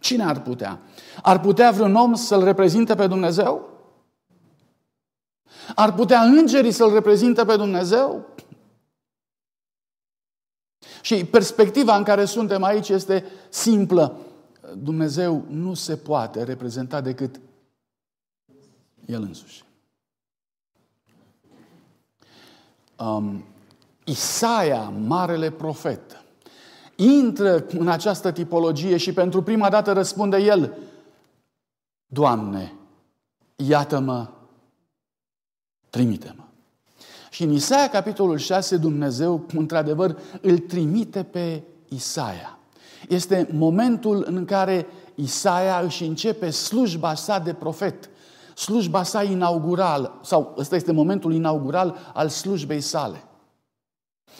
Cine 0.00 0.24
ar 0.24 0.42
putea? 0.42 0.80
Ar 1.22 1.40
putea 1.40 1.70
vreun 1.70 1.94
om 1.94 2.14
să-L 2.14 2.44
reprezinte 2.44 2.94
pe 2.94 3.06
Dumnezeu? 3.06 3.68
Ar 5.74 5.94
putea 5.94 6.22
îngerii 6.22 6.72
să-L 6.72 6.92
reprezinte 6.92 7.44
pe 7.44 7.56
Dumnezeu? 7.56 8.26
Și 11.02 11.24
perspectiva 11.24 11.96
în 11.96 12.02
care 12.02 12.24
suntem 12.24 12.62
aici 12.62 12.88
este 12.88 13.24
simplă. 13.48 14.16
Dumnezeu 14.76 15.44
nu 15.48 15.74
se 15.74 15.96
poate 15.96 16.42
reprezenta 16.42 17.00
decât 17.00 17.40
El 19.06 19.22
însuși. 19.22 19.64
Um, 22.98 23.44
Isaia, 24.12 24.92
marele 25.06 25.50
profet, 25.50 26.24
intră 26.96 27.64
în 27.68 27.88
această 27.88 28.30
tipologie 28.30 28.96
și 28.96 29.12
pentru 29.12 29.42
prima 29.42 29.68
dată 29.68 29.92
răspunde 29.92 30.36
el, 30.36 30.76
Doamne, 32.06 32.72
iată-mă, 33.56 34.28
trimite-mă. 35.90 36.42
Și 37.30 37.42
în 37.42 37.52
Isaia, 37.52 37.88
capitolul 37.88 38.38
6, 38.38 38.76
Dumnezeu, 38.76 39.46
într-adevăr, 39.54 40.18
îl 40.40 40.58
trimite 40.58 41.22
pe 41.22 41.62
Isaia. 41.88 42.58
Este 43.08 43.48
momentul 43.52 44.24
în 44.28 44.44
care 44.44 44.86
Isaia 45.14 45.80
își 45.80 46.04
începe 46.04 46.50
slujba 46.50 47.14
sa 47.14 47.38
de 47.38 47.52
profet, 47.52 48.10
slujba 48.54 49.02
sa 49.02 49.22
inaugural, 49.22 50.18
sau 50.22 50.54
ăsta 50.58 50.76
este 50.76 50.92
momentul 50.92 51.34
inaugural 51.34 51.96
al 52.14 52.28
slujbei 52.28 52.80
sale. 52.80 53.24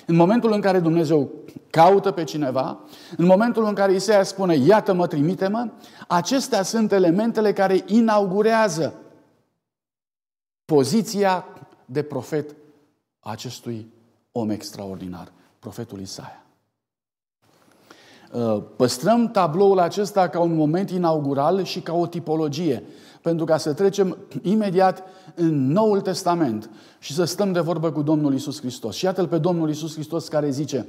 În 0.07 0.15
momentul 0.15 0.53
în 0.53 0.61
care 0.61 0.79
Dumnezeu 0.81 1.31
caută 1.71 2.11
pe 2.11 2.25
cineva, 2.25 2.81
în 3.17 3.27
momentul 3.27 3.65
în 3.65 3.75
care 3.75 3.95
Isaia 3.95 4.23
spune, 4.23 4.55
iată-mă, 4.55 5.07
trimite-mă, 5.07 5.71
acestea 6.09 6.63
sunt 6.63 6.93
elementele 6.93 7.53
care 7.53 7.85
inaugurează 7.87 8.95
poziția 10.65 11.47
de 11.85 12.03
profet 12.03 12.55
a 13.21 13.31
acestui 13.31 13.93
om 14.33 14.51
extraordinar, 14.51 15.33
profetul 15.59 16.01
Isaia. 16.01 16.42
Uh, 18.33 18.63
păstrăm 18.77 19.31
tabloul 19.31 19.79
acesta 19.79 20.29
ca 20.29 20.41
un 20.41 20.57
moment 20.57 20.91
inaugural 20.91 21.65
și 21.65 21.81
ca 21.81 21.93
o 21.93 22.07
tipologie, 22.07 22.83
pentru 23.21 23.45
ca 23.45 23.57
să 23.57 23.73
trecem 23.73 24.17
imediat 24.43 25.03
în 25.35 25.73
Noul 25.73 26.01
Testament 26.01 26.71
și 26.99 27.13
să 27.13 27.25
stăm 27.25 27.53
de 27.53 27.61
vorbă 27.61 27.93
cu 27.93 28.03
Domnul 28.03 28.35
Isus 28.35 28.61
Hristos. 28.61 28.97
Și 28.97 29.05
iată-l 29.05 29.27
pe 29.27 29.39
Domnul 29.39 29.71
Isus 29.71 29.93
Hristos 29.95 30.29
care 30.29 30.51
zice, 30.51 30.87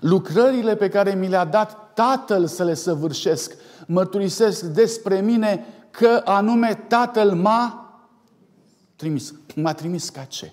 lucrările 0.00 0.76
pe 0.76 0.88
care 0.88 1.14
mi 1.14 1.28
le-a 1.28 1.44
dat 1.44 1.92
Tatăl 1.94 2.46
să 2.46 2.64
le 2.64 2.74
săvârșesc, 2.74 3.54
mărturisesc 3.86 4.62
despre 4.62 5.20
mine 5.20 5.66
că 5.90 6.22
anume 6.24 6.84
Tatăl 6.88 7.34
m-a 7.34 7.92
trimis. 8.96 9.34
M-a 9.54 9.72
trimis 9.72 10.08
ca 10.08 10.22
ce? 10.22 10.52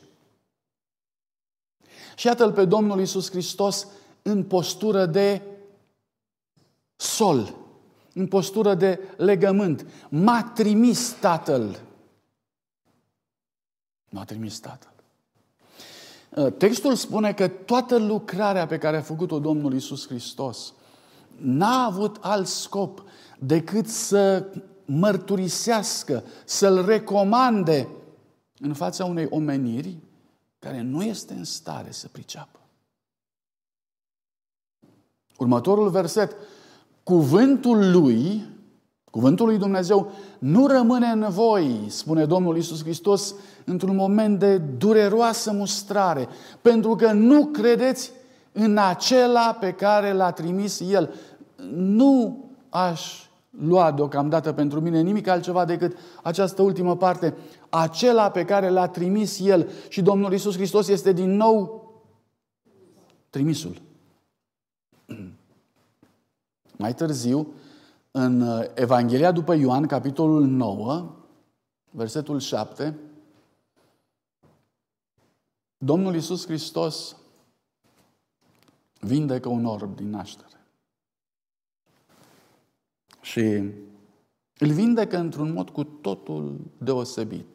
Și 2.16 2.28
iată-l 2.28 2.52
pe 2.52 2.66
Domnul 2.66 3.00
Isus 3.00 3.30
Hristos 3.30 3.88
în 4.28 4.44
postură 4.44 5.06
de 5.06 5.42
sol, 6.96 7.56
în 8.14 8.28
postură 8.28 8.74
de 8.74 9.00
legământ. 9.18 9.86
M-a 10.10 10.52
trimis 10.56 11.10
Tatăl. 11.10 11.80
M-a 14.10 14.24
trimis 14.24 14.60
Tatăl. 14.60 14.94
Uh, 16.30 16.54
textul 16.54 16.96
spune 16.96 17.34
că 17.34 17.48
toată 17.48 17.98
lucrarea 17.98 18.68
pe 18.68 18.78
care 18.78 18.98
a 18.98 19.02
făcut-o 19.02 19.40
Domnul 19.40 19.74
Isus 19.74 20.08
Hristos 20.08 20.74
n-a 21.38 21.84
avut 21.84 22.18
alt 22.22 22.48
scop 22.48 23.04
decât 23.40 23.88
să 23.88 24.46
mărturisească, 24.86 26.24
să-L 26.46 26.86
recomande 26.86 27.88
în 28.60 28.74
fața 28.74 29.06
unei 29.06 29.28
omeniri 29.30 29.98
care 30.60 30.82
nu 30.82 31.04
este 31.04 31.34
în 31.34 31.44
stare 31.44 31.92
să 31.92 32.08
priceapă. 32.08 32.60
Următorul 35.38 35.90
verset. 35.90 36.36
Cuvântul 37.04 37.92
lui, 37.92 38.46
cuvântul 39.12 39.46
lui 39.46 39.58
Dumnezeu, 39.58 40.12
nu 40.40 40.68
rămâne 40.68 41.08
în 41.08 41.26
voi, 41.30 41.86
spune 41.88 42.26
Domnul 42.26 42.58
Isus 42.58 42.82
Hristos, 42.82 43.36
într-un 43.66 43.96
moment 43.96 44.40
de 44.40 44.58
dureroasă 44.58 45.52
mustrare, 45.52 46.28
pentru 46.62 46.96
că 46.96 47.12
nu 47.12 47.46
credeți 47.46 48.12
în 48.52 48.78
acela 48.78 49.58
pe 49.60 49.72
care 49.72 50.14
l-a 50.14 50.32
trimis 50.32 50.80
El. 50.80 51.14
Nu 51.76 52.44
aș 52.70 53.26
lua 53.50 53.92
deocamdată 53.92 54.52
pentru 54.52 54.82
mine 54.82 55.02
nimic 55.02 55.28
altceva 55.28 55.66
decât 55.66 55.98
această 56.24 56.62
ultimă 56.62 56.96
parte. 56.96 57.36
Acela 57.70 58.30
pe 58.30 58.46
care 58.46 58.70
l-a 58.70 58.88
trimis 58.88 59.40
El 59.40 59.70
și 59.88 60.02
Domnul 60.02 60.34
Isus 60.34 60.56
Hristos 60.56 60.88
este 60.88 61.12
din 61.12 61.36
nou 61.36 61.84
trimisul. 63.30 63.82
Mai 66.78 66.94
târziu, 66.94 67.54
în 68.12 68.42
uh, 68.42 68.66
Evanghelia 68.74 69.32
după 69.32 69.54
Ioan, 69.54 69.88
capitolul 69.88 70.46
9, 70.46 71.16
versetul 71.92 72.40
7, 72.40 73.00
Domnul 75.78 76.14
Iisus 76.14 76.46
Hristos 76.46 77.16
vindecă 79.00 79.50
un 79.50 79.66
orb 79.66 79.96
din 79.96 80.10
naștere. 80.10 80.60
Și 83.22 83.42
îl 84.58 84.72
vindecă 84.72 85.18
într-un 85.18 85.52
mod 85.52 85.70
cu 85.70 85.84
totul 85.84 86.60
deosebit. 86.78 87.46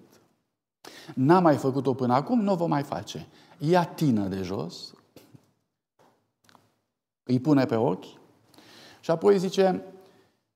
N-a 1.15 1.41
mai 1.41 1.57
făcut-o 1.57 1.95
până 1.95 2.15
acum, 2.15 2.41
nu 2.41 2.53
o 2.53 2.57
va 2.57 2.67
mai 2.67 2.83
face. 2.83 3.29
Ia 3.59 3.85
tină 3.85 4.29
de 4.29 4.43
jos, 4.43 4.93
îi 7.23 7.41
pune 7.41 7.65
pe 7.65 7.77
ochi 7.77 8.20
și 9.11 9.17
apoi 9.17 9.39
zice, 9.39 9.85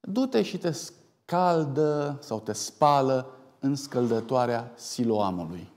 du-te 0.00 0.42
și 0.42 0.58
te 0.58 0.70
scaldă 0.70 2.18
sau 2.22 2.40
te 2.40 2.52
spală 2.52 3.30
în 3.58 3.74
scăldătoarea 3.74 4.72
siloamului. 4.76 5.70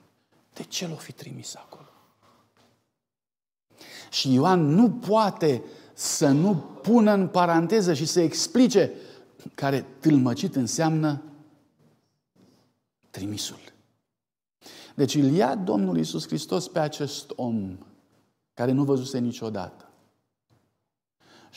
De 0.53 0.63
ce 0.63 0.87
l-o 0.87 0.95
fi 0.95 1.11
trimis 1.11 1.55
acolo? 1.55 1.87
Și 4.09 4.33
Ioan 4.33 4.65
nu 4.65 4.91
poate 4.91 5.63
să 5.93 6.27
nu 6.27 6.55
pună 6.81 7.11
în 7.11 7.27
paranteză 7.27 7.93
și 7.93 8.05
să 8.05 8.19
explice 8.19 8.91
care 9.55 9.85
tâlmăcit 9.99 10.55
înseamnă 10.55 11.21
trimisul. 13.09 13.59
Deci 14.95 15.15
îl 15.15 15.31
ia 15.31 15.55
Domnul 15.55 15.97
Iisus 15.97 16.27
Hristos 16.27 16.67
pe 16.67 16.79
acest 16.79 17.31
om 17.35 17.77
care 18.53 18.71
nu 18.71 18.83
văzuse 18.83 19.19
niciodată. 19.19 19.86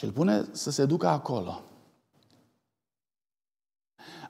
Și 0.00 0.06
îl 0.06 0.12
pune 0.12 0.48
să 0.52 0.70
se 0.70 0.84
ducă 0.84 1.06
acolo. 1.06 1.62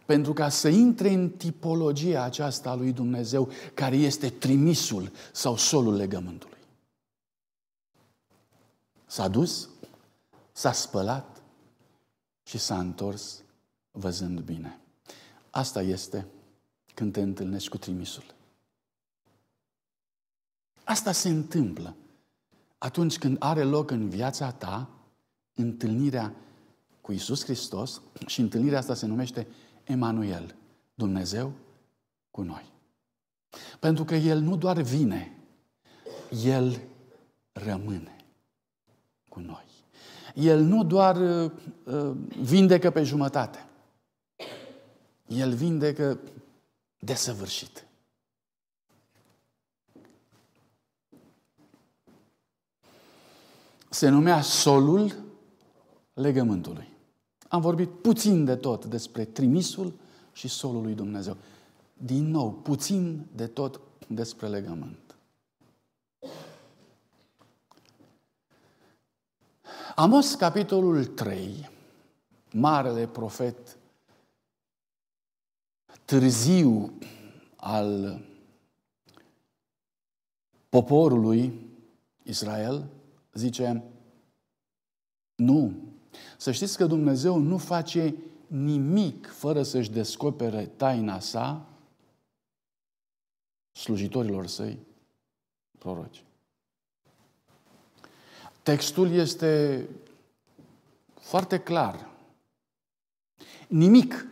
Pentru 0.07 0.33
ca 0.33 0.49
să 0.49 0.69
intre 0.69 1.09
în 1.09 1.31
tipologia 1.31 2.23
aceasta 2.23 2.71
a 2.71 2.75
lui 2.75 2.93
Dumnezeu, 2.93 3.49
care 3.75 3.97
este 3.97 4.31
trimisul 4.31 5.13
sau 5.33 5.57
solul 5.57 5.95
legământului. 5.95 6.59
S-a 9.07 9.29
dus, 9.29 9.69
s-a 10.53 10.73
spălat 10.73 11.43
și 12.43 12.59
s-a 12.59 12.79
întors 12.79 13.43
văzând 13.91 14.41
bine. 14.41 14.81
Asta 15.51 15.83
este 15.83 16.27
când 16.95 17.13
te 17.13 17.21
întâlnești 17.21 17.69
cu 17.69 17.79
trimisul. 17.79 18.35
Asta 20.85 21.13
se 21.13 21.29
întâmplă 21.29 21.97
atunci 22.79 23.19
când 23.19 23.37
are 23.41 23.63
loc 23.63 23.91
în 23.91 24.09
viața 24.09 24.53
ta 24.53 24.95
întâlnirea 25.61 26.35
cu 27.01 27.13
Isus 27.13 27.45
Hristos 27.45 28.01
și 28.27 28.41
întâlnirea 28.41 28.79
asta 28.79 28.95
se 28.95 29.07
numește 29.07 29.47
Emanuel, 29.85 30.55
Dumnezeu 30.95 31.53
cu 32.31 32.43
noi. 32.43 32.73
Pentru 33.79 34.05
că 34.05 34.15
El 34.15 34.39
nu 34.39 34.57
doar 34.57 34.81
vine, 34.81 35.39
El 36.45 36.81
rămâne 37.53 38.17
cu 39.29 39.41
noi. 39.41 39.65
El 40.35 40.61
nu 40.61 40.85
doar 40.85 41.17
uh, 41.17 41.53
uh 41.85 42.17
vindecă 42.41 42.91
pe 42.91 43.03
jumătate, 43.03 43.67
El 45.27 45.55
vindecă 45.55 46.21
desăvârșit. 46.99 47.85
Se 53.89 54.09
numea 54.09 54.41
solul 54.41 55.30
legământului. 56.21 56.89
Am 57.49 57.61
vorbit 57.61 57.91
puțin 57.91 58.45
de 58.45 58.57
tot 58.57 58.85
despre 58.85 59.25
trimisul 59.25 59.93
și 60.33 60.49
solul 60.49 60.83
lui 60.83 60.95
Dumnezeu. 60.95 61.37
Din 61.93 62.31
nou, 62.31 62.53
puțin 62.53 63.27
de 63.35 63.47
tot 63.47 63.81
despre 64.07 64.49
legământ. 64.49 65.17
Amos, 69.95 70.35
capitolul 70.35 71.07
3, 71.07 71.69
marele 72.53 73.07
profet 73.07 73.79
târziu 76.05 76.99
al 77.57 78.21
poporului 80.69 81.69
Israel, 82.23 82.87
zice, 83.33 83.85
nu, 85.35 85.90
să 86.37 86.53
știți 86.53 86.77
că 86.77 86.87
Dumnezeu 86.87 87.39
nu 87.39 87.59
face 87.59 88.15
nimic 88.47 89.27
fără 89.27 89.63
să-și 89.63 89.91
descopere 89.91 90.67
taina 90.77 91.21
sa 91.21 91.67
slujitorilor 93.73 94.47
săi 94.47 94.79
proroci. 95.79 96.25
Textul 98.63 99.11
este 99.13 99.85
foarte 101.21 101.59
clar. 101.59 102.09
Nimic. 103.69 104.27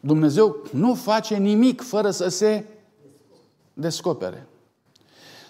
Dumnezeu 0.00 0.56
nu 0.72 0.94
face 0.94 1.36
nimic 1.36 1.80
fără 1.80 2.10
să 2.10 2.28
se 2.28 2.64
descopere. 3.72 4.46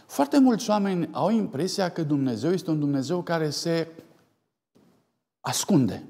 Foarte 0.06 0.38
mulți 0.38 0.70
oameni 0.70 1.08
au 1.12 1.30
impresia 1.30 1.90
că 1.90 2.02
Dumnezeu 2.02 2.52
este 2.52 2.70
un 2.70 2.78
Dumnezeu 2.78 3.22
care 3.22 3.50
se 3.50 3.88
ascunde. 5.48 6.04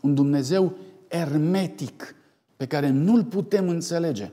Un 0.00 0.14
Dumnezeu 0.14 0.76
ermetic 1.08 2.14
pe 2.56 2.66
care 2.66 2.88
nu-l 2.88 3.24
putem 3.24 3.68
înțelege. 3.68 4.30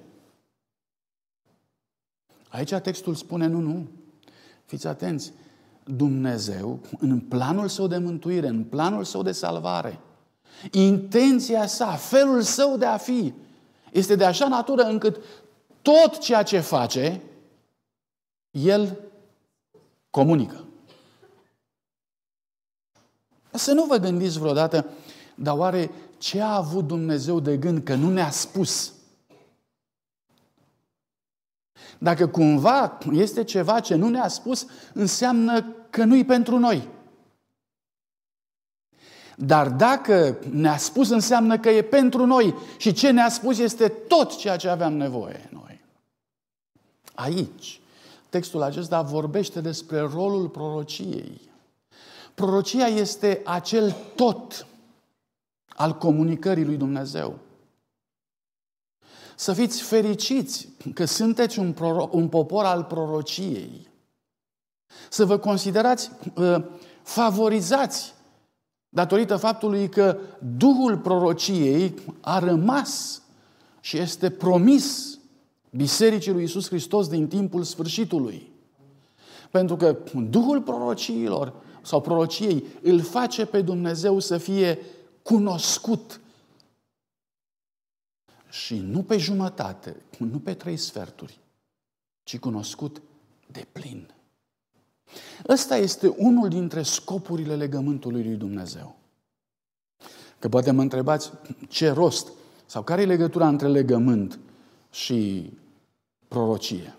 Aici 2.49 2.73
textul 2.73 3.15
spune 3.15 3.47
nu, 3.47 3.59
nu. 3.59 3.87
Fiți 4.65 4.87
atenți. 4.87 5.33
Dumnezeu, 5.83 6.79
în 6.99 7.19
planul 7.19 7.67
său 7.67 7.87
de 7.87 7.97
mântuire, 7.97 8.47
în 8.47 8.63
planul 8.63 9.03
său 9.03 9.21
de 9.21 9.31
salvare, 9.31 9.99
intenția 10.71 11.65
sa, 11.65 11.91
felul 11.91 12.41
său 12.41 12.77
de 12.77 12.85
a 12.85 12.97
fi, 12.97 13.33
este 13.91 14.15
de 14.15 14.25
așa 14.25 14.47
natură 14.47 14.83
încât 14.83 15.17
tot 15.81 16.17
ceea 16.17 16.43
ce 16.43 16.59
face, 16.59 17.21
el 18.51 18.97
comunică. 20.09 20.65
Să 23.53 23.73
nu 23.73 23.83
vă 23.83 23.97
gândiți 23.97 24.39
vreodată, 24.39 24.85
dar 25.35 25.57
oare 25.57 25.91
ce 26.17 26.41
a 26.41 26.55
avut 26.55 26.87
Dumnezeu 26.87 27.39
de 27.39 27.57
gând 27.57 27.83
că 27.83 27.95
nu 27.95 28.09
ne-a 28.09 28.29
spus? 28.29 28.93
Dacă 31.97 32.27
cumva 32.27 32.97
este 33.11 33.43
ceva 33.43 33.79
ce 33.79 33.95
nu 33.95 34.09
ne-a 34.09 34.27
spus, 34.27 34.65
înseamnă 34.93 35.65
că 35.89 36.03
nu-i 36.03 36.25
pentru 36.25 36.57
noi. 36.57 36.87
Dar 39.37 39.69
dacă 39.69 40.39
ne-a 40.51 40.77
spus, 40.77 41.09
înseamnă 41.09 41.59
că 41.59 41.69
e 41.69 41.81
pentru 41.81 42.25
noi. 42.25 42.55
Și 42.77 42.93
ce 42.93 43.11
ne-a 43.11 43.29
spus 43.29 43.57
este 43.57 43.87
tot 43.87 44.37
ceea 44.37 44.57
ce 44.57 44.69
aveam 44.69 44.93
nevoie 44.93 45.49
noi. 45.51 45.81
Aici, 47.13 47.81
textul 48.29 48.61
acesta 48.61 49.01
vorbește 49.01 49.61
despre 49.61 49.99
rolul 49.99 50.49
prorociei. 50.49 51.50
Prorocia 52.33 52.85
este 52.85 53.41
acel 53.45 53.95
tot 54.15 54.67
al 55.75 55.97
comunicării 55.97 56.65
lui 56.65 56.77
Dumnezeu. 56.77 57.39
Să 59.35 59.53
fiți 59.53 59.81
fericiți 59.81 60.69
că 60.93 61.05
sunteți 61.05 61.59
un, 61.59 61.73
proro- 61.73 62.09
un 62.11 62.29
popor 62.29 62.65
al 62.65 62.83
prorociei. 62.83 63.87
Să 65.09 65.25
vă 65.25 65.37
considerați 65.37 66.11
uh, 66.35 66.63
favorizați 67.03 68.13
datorită 68.89 69.35
faptului 69.37 69.89
că 69.89 70.19
Duhul 70.57 70.97
prorociei 70.97 71.93
a 72.21 72.39
rămas 72.39 73.21
și 73.79 73.97
este 73.97 74.29
promis 74.29 75.19
Bisericii 75.69 76.31
lui 76.31 76.43
Isus 76.43 76.67
Hristos 76.67 77.07
din 77.07 77.27
timpul 77.27 77.63
sfârșitului. 77.63 78.51
Pentru 79.51 79.75
că 79.75 79.97
Duhul 80.29 80.61
prorociilor 80.61 81.53
sau 81.81 82.01
prorociei 82.01 82.65
îl 82.81 83.01
face 83.01 83.45
pe 83.45 83.61
Dumnezeu 83.61 84.19
să 84.19 84.37
fie 84.37 84.79
cunoscut 85.21 86.21
și 88.49 88.77
nu 88.77 89.03
pe 89.03 89.17
jumătate, 89.17 89.95
nu 90.17 90.39
pe 90.39 90.53
trei 90.53 90.77
sferturi, 90.77 91.39
ci 92.23 92.39
cunoscut 92.39 93.01
de 93.47 93.67
plin. 93.71 94.13
Ăsta 95.47 95.77
este 95.77 96.07
unul 96.07 96.49
dintre 96.49 96.81
scopurile 96.81 97.55
legământului 97.55 98.23
lui 98.23 98.35
Dumnezeu. 98.35 98.95
Că 100.39 100.49
poate 100.49 100.71
mă 100.71 100.81
întrebați 100.81 101.31
ce 101.67 101.89
rost 101.89 102.31
sau 102.65 102.83
care 102.83 103.01
e 103.01 103.05
legătura 103.05 103.47
între 103.47 103.67
legământ 103.67 104.39
și 104.91 105.51
prorocie. 106.27 106.95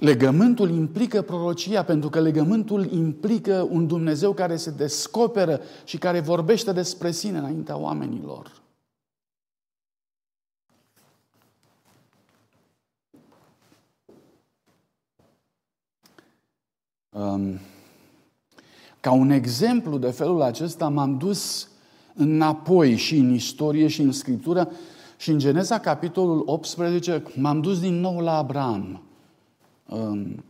Legământul 0.00 0.70
implică 0.70 1.22
prorocia, 1.22 1.84
pentru 1.84 2.08
că 2.08 2.20
legământul 2.20 2.92
implică 2.92 3.68
un 3.70 3.86
Dumnezeu 3.86 4.32
care 4.32 4.56
se 4.56 4.70
descoperă 4.70 5.60
și 5.84 5.98
care 5.98 6.20
vorbește 6.20 6.72
despre 6.72 7.10
sine 7.10 7.38
înaintea 7.38 7.76
oamenilor. 7.76 8.52
Um, 17.10 17.58
ca 19.00 19.12
un 19.12 19.30
exemplu 19.30 19.98
de 19.98 20.10
felul 20.10 20.42
acesta 20.42 20.88
m-am 20.88 21.18
dus 21.18 21.68
înapoi 22.14 22.96
și 22.96 23.16
în 23.16 23.32
istorie 23.32 23.88
și 23.88 24.00
în 24.00 24.12
scriptură 24.12 24.70
și 25.16 25.30
în 25.30 25.38
Geneza, 25.38 25.78
capitolul 25.78 26.42
18, 26.46 27.22
m-am 27.36 27.60
dus 27.60 27.80
din 27.80 28.00
nou 28.00 28.20
la 28.20 28.36
Abraham. 28.36 29.09
Um, 29.90 30.44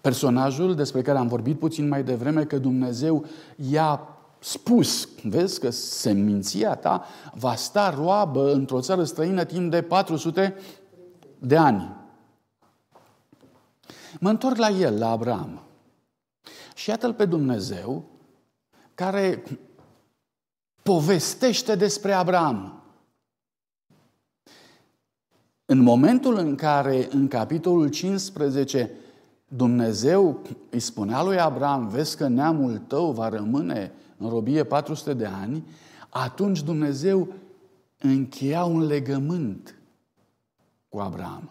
personajul 0.00 0.74
despre 0.74 1.02
care 1.02 1.18
am 1.18 1.28
vorbit 1.28 1.58
puțin 1.58 1.88
mai 1.88 2.04
devreme, 2.04 2.44
că 2.44 2.58
Dumnezeu 2.58 3.24
i-a 3.56 4.18
spus, 4.38 5.08
vezi 5.22 5.60
că 5.60 5.70
seminția 5.70 6.74
ta 6.74 7.04
va 7.34 7.54
sta 7.54 7.90
roabă 7.90 8.52
într-o 8.52 8.80
țară 8.80 9.04
străină 9.04 9.44
timp 9.44 9.70
de 9.70 9.82
400 9.82 10.54
de 11.38 11.56
ani. 11.56 11.96
Mă 14.20 14.28
întorc 14.28 14.56
la 14.56 14.68
el, 14.68 14.98
la 14.98 15.10
Abraham. 15.10 15.62
Și 16.74 16.88
iată-l 16.88 17.14
pe 17.14 17.24
Dumnezeu 17.24 18.04
care 18.94 19.42
povestește 20.82 21.74
despre 21.74 22.12
Abraham. 22.12 22.77
În 25.70 25.78
momentul 25.78 26.36
în 26.36 26.54
care, 26.54 27.08
în 27.10 27.28
capitolul 27.28 27.88
15, 27.88 28.90
Dumnezeu 29.48 30.38
îi 30.70 30.80
spunea 30.80 31.22
lui 31.22 31.38
Abraham, 31.38 31.88
vezi 31.88 32.16
că 32.16 32.28
neamul 32.28 32.82
tău 32.86 33.10
va 33.10 33.28
rămâne 33.28 33.92
în 34.16 34.28
robie 34.28 34.64
400 34.64 35.14
de 35.14 35.24
ani, 35.24 35.64
atunci 36.08 36.62
Dumnezeu 36.62 37.28
încheia 37.98 38.64
un 38.64 38.86
legământ 38.86 39.74
cu 40.88 40.98
Abraham. 40.98 41.50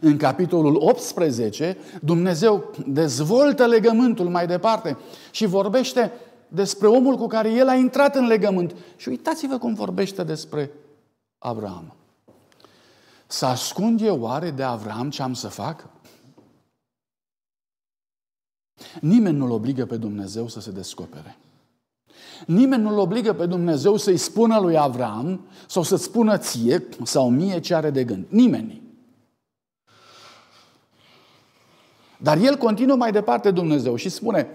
În 0.00 0.16
capitolul 0.16 0.76
18, 0.76 1.76
Dumnezeu 2.02 2.70
dezvoltă 2.86 3.66
legământul 3.66 4.28
mai 4.28 4.46
departe 4.46 4.96
și 5.30 5.46
vorbește 5.46 6.12
despre 6.48 6.86
omul 6.86 7.16
cu 7.16 7.26
care 7.26 7.50
el 7.50 7.68
a 7.68 7.74
intrat 7.74 8.16
în 8.16 8.26
legământ. 8.26 8.74
Și 8.96 9.08
uitați-vă 9.08 9.58
cum 9.58 9.74
vorbește 9.74 10.22
despre 10.22 10.70
Abraham. 11.38 11.94
Să 13.32 13.46
ascund 13.46 14.00
eu 14.00 14.20
oare 14.20 14.50
de 14.50 14.62
Avram 14.62 15.10
ce 15.10 15.22
am 15.22 15.34
să 15.34 15.48
fac? 15.48 15.88
Nimeni 19.00 19.36
nu-l 19.36 19.50
obligă 19.50 19.86
pe 19.86 19.96
Dumnezeu 19.96 20.48
să 20.48 20.60
se 20.60 20.70
descopere. 20.70 21.36
Nimeni 22.46 22.82
nu-l 22.82 22.98
obligă 22.98 23.32
pe 23.32 23.46
Dumnezeu 23.46 23.96
să-i 23.96 24.16
spună 24.16 24.58
lui 24.58 24.78
Avram 24.78 25.46
sau 25.66 25.82
să-ți 25.82 26.02
spună 26.02 26.38
ție 26.38 26.88
sau 27.02 27.30
mie 27.30 27.60
ce 27.60 27.74
are 27.74 27.90
de 27.90 28.04
gând. 28.04 28.26
Nimeni. 28.28 28.82
Dar 32.18 32.38
el 32.38 32.56
continuă 32.56 32.96
mai 32.96 33.12
departe 33.12 33.50
Dumnezeu 33.50 33.96
și 33.96 34.08
spune, 34.08 34.48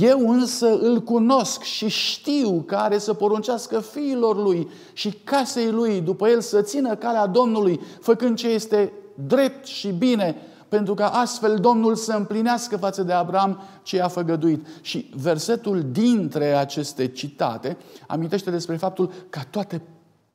eu 0.00 0.30
însă 0.30 0.78
îl 0.78 1.00
cunosc 1.00 1.62
și 1.62 1.88
știu 1.88 2.62
că 2.66 2.76
are 2.76 2.98
să 2.98 3.14
poruncească 3.14 3.80
fiilor 3.80 4.36
lui 4.36 4.68
și 4.92 5.10
casei 5.24 5.70
lui 5.70 6.00
după 6.00 6.28
el 6.28 6.40
să 6.40 6.62
țină 6.62 6.94
calea 6.94 7.26
Domnului, 7.26 7.80
făcând 8.00 8.36
ce 8.36 8.48
este 8.48 8.92
drept 9.14 9.66
și 9.66 9.88
bine, 9.88 10.36
pentru 10.68 10.94
ca 10.94 11.08
astfel 11.08 11.56
Domnul 11.56 11.94
să 11.94 12.12
împlinească 12.12 12.76
față 12.76 13.02
de 13.02 13.12
Abraham 13.12 13.60
ce 13.82 14.00
a 14.00 14.08
făgăduit. 14.08 14.66
Și 14.80 15.10
versetul 15.16 15.84
dintre 15.92 16.56
aceste 16.56 17.06
citate 17.08 17.76
amintește 18.06 18.50
despre 18.50 18.76
faptul 18.76 19.12
ca 19.30 19.40
toate 19.50 19.82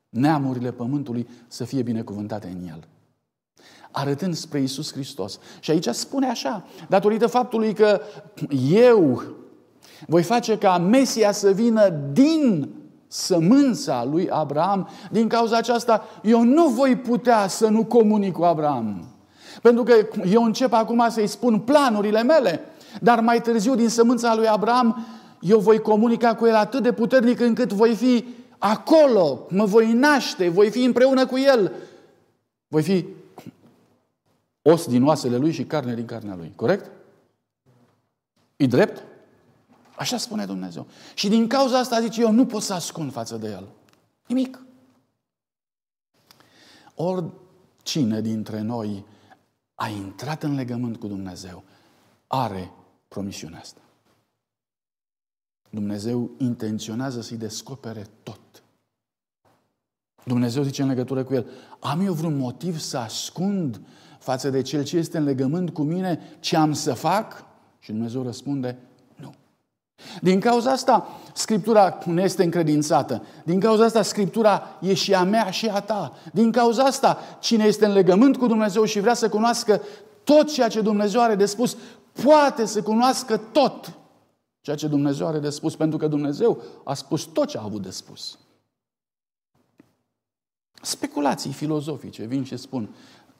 neamurile 0.08 0.72
pământului 0.72 1.28
să 1.46 1.64
fie 1.64 1.82
binecuvântate 1.82 2.56
în 2.60 2.68
el 2.68 2.88
arătând 3.94 4.34
spre 4.34 4.60
Isus 4.60 4.92
Hristos. 4.92 5.38
Și 5.60 5.70
aici 5.70 5.88
spune 5.88 6.28
așa, 6.28 6.64
datorită 6.88 7.26
faptului 7.26 7.72
că 7.74 8.00
eu 8.70 9.22
voi 10.06 10.22
face 10.22 10.58
ca 10.58 10.78
Mesia 10.78 11.32
să 11.32 11.50
vină 11.50 11.88
din 12.12 12.68
sămânța 13.06 14.04
lui 14.10 14.28
Abraham, 14.30 14.88
din 15.10 15.28
cauza 15.28 15.56
aceasta 15.56 16.04
eu 16.22 16.42
nu 16.42 16.68
voi 16.68 16.96
putea 16.96 17.46
să 17.46 17.68
nu 17.68 17.84
comunic 17.84 18.32
cu 18.32 18.42
Abraham. 18.42 19.04
Pentru 19.62 19.82
că 19.82 19.94
eu 20.30 20.44
încep 20.44 20.72
acum 20.72 21.06
să-i 21.08 21.26
spun 21.26 21.58
planurile 21.58 22.22
mele, 22.22 22.60
dar 23.00 23.20
mai 23.20 23.40
târziu 23.40 23.74
din 23.74 23.88
sămânța 23.88 24.34
lui 24.34 24.48
Abraham 24.48 25.06
eu 25.40 25.58
voi 25.58 25.78
comunica 25.78 26.34
cu 26.34 26.46
el 26.46 26.54
atât 26.54 26.82
de 26.82 26.92
puternic 26.92 27.40
încât 27.40 27.72
voi 27.72 27.94
fi 27.94 28.24
acolo, 28.58 29.46
mă 29.48 29.64
voi 29.64 29.92
naște, 29.92 30.48
voi 30.48 30.70
fi 30.70 30.84
împreună 30.84 31.26
cu 31.26 31.38
el, 31.38 31.72
voi 32.68 32.82
fi 32.82 33.06
os 34.66 34.86
din 34.86 35.04
oasele 35.04 35.36
lui 35.36 35.52
și 35.52 35.64
carne 35.64 35.94
din 35.94 36.06
carnea 36.06 36.34
lui. 36.34 36.52
Corect? 36.56 36.90
E 38.56 38.66
drept? 38.66 39.02
Așa 39.96 40.16
spune 40.16 40.46
Dumnezeu. 40.46 40.86
Și 41.14 41.28
din 41.28 41.48
cauza 41.48 41.78
asta 41.78 42.00
zice, 42.00 42.20
eu 42.20 42.30
nu 42.30 42.46
pot 42.46 42.62
să 42.62 42.72
ascund 42.72 43.12
față 43.12 43.36
de 43.36 43.48
el. 43.48 43.68
Nimic. 44.26 44.64
Oricine 46.94 48.20
dintre 48.20 48.60
noi 48.60 49.04
a 49.74 49.88
intrat 49.88 50.42
în 50.42 50.54
legământ 50.54 50.96
cu 50.96 51.06
Dumnezeu 51.06 51.62
are 52.26 52.72
promisiunea 53.08 53.58
asta. 53.58 53.80
Dumnezeu 55.70 56.30
intenționează 56.38 57.20
să-i 57.20 57.36
descopere 57.36 58.06
tot. 58.22 58.40
Dumnezeu 60.24 60.62
zice 60.62 60.82
în 60.82 60.88
legătură 60.88 61.24
cu 61.24 61.34
el, 61.34 61.50
am 61.80 62.00
eu 62.00 62.12
vreun 62.12 62.36
motiv 62.36 62.78
să 62.78 62.98
ascund 62.98 63.80
față 64.24 64.50
de 64.50 64.62
cel 64.62 64.84
ce 64.84 64.96
este 64.96 65.18
în 65.18 65.24
legământ 65.24 65.70
cu 65.70 65.82
mine, 65.82 66.36
ce 66.40 66.56
am 66.56 66.72
să 66.72 66.94
fac? 66.94 67.44
Și 67.78 67.90
Dumnezeu 67.90 68.22
răspunde, 68.22 68.78
nu. 69.14 69.34
Din 70.20 70.40
cauza 70.40 70.70
asta, 70.70 71.08
Scriptura 71.34 71.98
nu 72.04 72.20
este 72.20 72.42
încredințată. 72.42 73.22
Din 73.44 73.60
cauza 73.60 73.84
asta, 73.84 74.02
Scriptura 74.02 74.78
e 74.80 74.94
și 74.94 75.14
a 75.14 75.24
mea 75.24 75.50
și 75.50 75.68
a 75.68 75.80
ta. 75.80 76.12
Din 76.32 76.52
cauza 76.52 76.82
asta, 76.82 77.18
cine 77.40 77.64
este 77.64 77.84
în 77.84 77.92
legământ 77.92 78.36
cu 78.36 78.46
Dumnezeu 78.46 78.84
și 78.84 79.00
vrea 79.00 79.14
să 79.14 79.28
cunoască 79.28 79.80
tot 80.24 80.52
ceea 80.52 80.68
ce 80.68 80.80
Dumnezeu 80.80 81.20
are 81.20 81.34
de 81.34 81.46
spus, 81.46 81.76
poate 82.22 82.64
să 82.64 82.82
cunoască 82.82 83.36
tot 83.36 83.98
ceea 84.60 84.76
ce 84.76 84.88
Dumnezeu 84.88 85.26
are 85.26 85.38
de 85.38 85.50
spus, 85.50 85.76
pentru 85.76 85.98
că 85.98 86.06
Dumnezeu 86.06 86.62
a 86.84 86.94
spus 86.94 87.22
tot 87.22 87.48
ce 87.48 87.58
a 87.58 87.62
avut 87.62 87.82
de 87.82 87.90
spus. 87.90 88.38
Speculații 90.82 91.52
filozofice 91.52 92.24
vin 92.24 92.44
și 92.44 92.56
spun, 92.56 92.94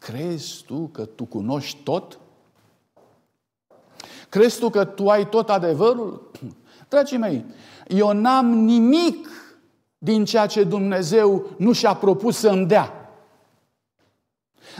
Crezi 0.04 0.62
tu 0.66 0.90
că 0.92 1.04
tu 1.04 1.24
cunoști 1.24 1.82
tot? 1.82 2.18
Crezi 4.28 4.58
tu 4.58 4.70
că 4.70 4.84
tu 4.84 5.08
ai 5.08 5.28
tot 5.28 5.50
adevărul? 5.50 6.30
Dragii 6.88 7.18
mei, 7.18 7.44
eu 7.88 8.12
n-am 8.12 8.46
nimic 8.46 9.28
din 9.98 10.24
ceea 10.24 10.46
ce 10.46 10.64
Dumnezeu 10.64 11.46
nu 11.56 11.72
și-a 11.72 11.94
propus 11.94 12.36
să 12.36 12.48
îmi 12.48 12.66
dea. 12.66 13.10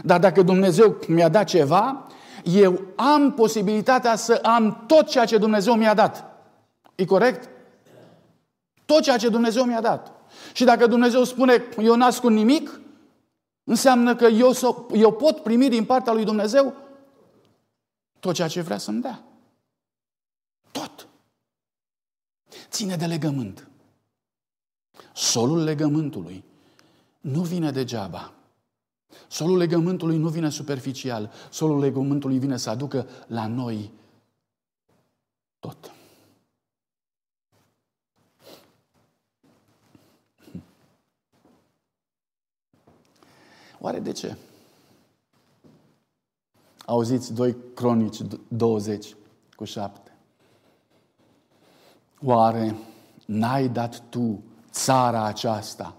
Dar 0.02 0.20
dacă 0.20 0.42
Dumnezeu 0.42 0.96
mi-a 1.08 1.28
dat 1.28 1.46
ceva, 1.46 2.06
eu 2.42 2.80
am 2.96 3.32
posibilitatea 3.32 4.16
să 4.16 4.40
am 4.42 4.84
tot 4.86 5.06
ceea 5.06 5.24
ce 5.24 5.38
Dumnezeu 5.38 5.74
mi-a 5.74 5.94
dat. 5.94 6.24
E 6.94 7.04
corect? 7.04 7.48
Tot 8.84 9.02
ceea 9.02 9.16
ce 9.16 9.28
Dumnezeu 9.28 9.64
mi-a 9.64 9.80
dat. 9.80 10.12
Și 10.52 10.64
dacă 10.64 10.86
Dumnezeu 10.86 11.24
spune, 11.24 11.64
eu 11.78 11.96
n-ascund 11.96 12.36
nimic, 12.36 12.80
Înseamnă 13.64 14.16
că 14.16 14.24
eu, 14.24 14.52
eu 14.92 15.12
pot 15.12 15.42
primi 15.42 15.68
din 15.68 15.84
partea 15.84 16.12
lui 16.12 16.24
Dumnezeu 16.24 16.74
tot 18.20 18.34
ceea 18.34 18.48
ce 18.48 18.60
vrea 18.60 18.78
să-mi 18.78 19.00
dea. 19.00 19.24
Tot. 20.70 21.08
Ține 22.68 22.96
de 22.96 23.06
legământ. 23.06 23.68
Solul 25.12 25.62
legământului 25.62 26.44
nu 27.20 27.42
vine 27.42 27.70
degeaba. 27.70 28.32
Solul 29.28 29.56
legământului 29.56 30.16
nu 30.16 30.28
vine 30.28 30.50
superficial. 30.50 31.32
Solul 31.50 31.78
legământului 31.78 32.38
vine 32.38 32.56
să 32.56 32.70
aducă 32.70 33.08
la 33.26 33.46
noi 33.46 33.92
tot. 35.58 35.92
Oare 43.84 44.00
de 44.00 44.12
ce? 44.12 44.36
Auziți 46.86 47.32
2 47.32 47.56
Cronici 47.74 48.20
20 48.48 49.16
cu 49.56 49.64
7. 49.64 50.12
Oare 52.22 52.76
n-ai 53.26 53.68
dat 53.68 54.02
tu 54.08 54.42
țara 54.70 55.24
aceasta 55.24 55.96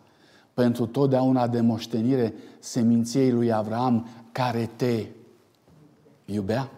pentru 0.54 0.86
totdeauna 0.86 1.48
de 1.48 1.62
moștenire 1.62 2.34
seminției 2.60 3.32
lui 3.32 3.52
Avram 3.52 4.08
care 4.32 4.70
te 4.76 5.08
iubea. 6.26 6.72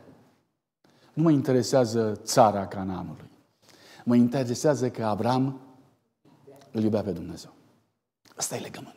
Nu 1.13 1.23
mă 1.23 1.31
interesează 1.31 2.19
țara 2.23 2.67
Canaanului. 2.67 3.29
Mă 4.03 4.15
interesează 4.15 4.89
că 4.89 5.05
Abraham 5.05 5.59
îl 6.71 6.83
iubea 6.83 7.01
pe 7.01 7.11
Dumnezeu. 7.11 7.51
Ăsta 8.37 8.55
e 8.55 8.59
legământul. 8.59 8.96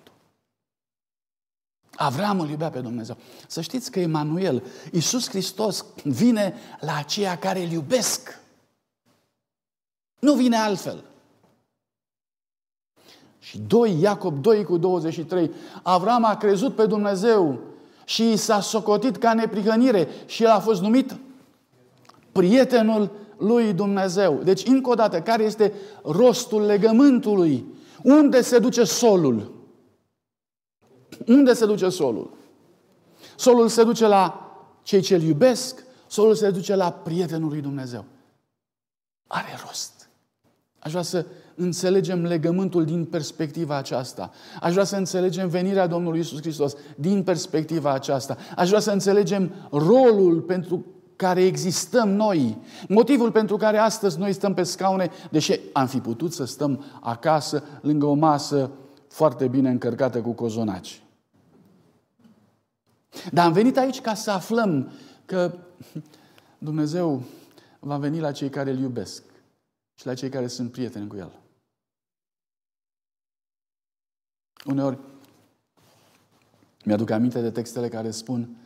Avram 2.03 2.41
îl 2.41 2.49
iubea 2.49 2.71
pe 2.71 2.81
Dumnezeu. 2.81 3.17
Să 3.47 3.61
știți 3.61 3.91
că 3.91 4.01
Emanuel, 4.01 4.63
Iisus 4.93 5.29
Hristos, 5.29 5.85
vine 6.05 6.55
la 6.81 6.97
aceia 6.97 7.39
care 7.39 7.63
îl 7.63 7.71
iubesc. 7.71 8.41
Nu 10.19 10.35
vine 10.35 10.57
altfel. 10.57 11.05
Și 13.39 13.59
2, 13.59 14.01
Iacob 14.01 14.43
2 14.43 14.65
cu 14.65 14.77
23, 14.77 15.51
Avram 15.83 16.25
a 16.25 16.37
crezut 16.37 16.75
pe 16.75 16.87
Dumnezeu 16.87 17.53
și 17.53 17.71
și 18.11 18.37
s-a 18.37 18.61
socotit 18.61 19.17
ca 19.17 19.35
neprihănire 19.35 20.09
și 20.27 20.43
el 20.43 20.49
a 20.49 20.59
fost 20.59 20.81
numit 20.81 21.17
prietenul 22.33 23.11
lui 23.39 23.73
Dumnezeu. 23.73 24.41
Deci, 24.45 24.67
încă 24.67 24.91
o 24.91 24.95
dată, 24.95 25.21
care 25.21 25.43
este 25.43 25.73
rostul 26.03 26.63
legământului? 26.63 27.65
Unde 28.03 28.43
se 28.43 28.59
duce 28.59 28.85
solul? 28.85 29.60
Unde 31.27 31.53
se 31.53 31.67
duce 31.67 31.89
solul? 31.89 32.31
Solul 33.37 33.69
se 33.69 33.85
duce 33.85 34.07
la 34.07 34.51
cei 34.83 35.01
ce 35.01 35.15
îl 35.15 35.23
iubesc, 35.23 35.85
solul 36.07 36.35
se 36.35 36.51
duce 36.51 36.75
la 36.75 36.91
prietenul 36.91 37.49
lui 37.49 37.61
Dumnezeu. 37.61 38.05
Are 39.27 39.59
rost. 39.67 40.09
Aș 40.79 40.91
vrea 40.91 41.03
să 41.03 41.27
înțelegem 41.55 42.25
legământul 42.25 42.85
din 42.85 43.05
perspectiva 43.05 43.77
aceasta. 43.77 44.31
Aș 44.61 44.73
vrea 44.73 44.85
să 44.85 44.97
înțelegem 44.97 45.49
venirea 45.49 45.87
Domnului 45.87 46.21
Isus 46.21 46.41
Hristos 46.41 46.75
din 46.97 47.23
perspectiva 47.23 47.93
aceasta. 47.93 48.37
Aș 48.57 48.69
vrea 48.69 48.81
să 48.81 48.91
înțelegem 48.91 49.53
rolul 49.71 50.41
pentru 50.41 50.85
care 51.17 51.45
existăm 51.45 52.09
noi, 52.09 52.59
motivul 52.89 53.31
pentru 53.31 53.57
care 53.57 53.77
astăzi 53.77 54.19
noi 54.19 54.33
stăm 54.33 54.55
pe 54.55 54.63
scaune, 54.63 55.11
deși 55.31 55.61
am 55.73 55.87
fi 55.87 55.99
putut 55.99 56.33
să 56.33 56.45
stăm 56.45 56.85
acasă, 57.01 57.63
lângă 57.81 58.07
o 58.07 58.15
masă 58.15 58.71
foarte 59.09 59.49
bine 59.49 59.71
încărcată 59.71 60.21
cu 60.21 60.33
cozonaci. 60.33 61.03
Dar 63.33 63.47
am 63.47 63.53
venit 63.53 63.77
aici 63.77 64.01
ca 64.01 64.15
să 64.15 64.31
aflăm 64.31 64.93
că 65.25 65.59
Dumnezeu 66.59 67.23
va 67.79 67.99
veni 67.99 68.21
la 68.21 68.33
cei 68.33 68.51
care 68.51 68.71
îl 68.71 68.79
iubesc 68.79 69.23
și 69.95 70.07
la 70.07 70.15
cei 70.15 70.29
care 70.29 70.47
sunt 70.47 70.73
prieteni 70.73 71.09
cu 71.09 71.17
El. 71.17 71.39
Uneori 74.65 74.99
mi-aduc 76.85 77.11
aminte 77.11 77.41
de 77.41 77.51
textele 77.51 77.89
care 77.89 78.11
spun 78.11 78.57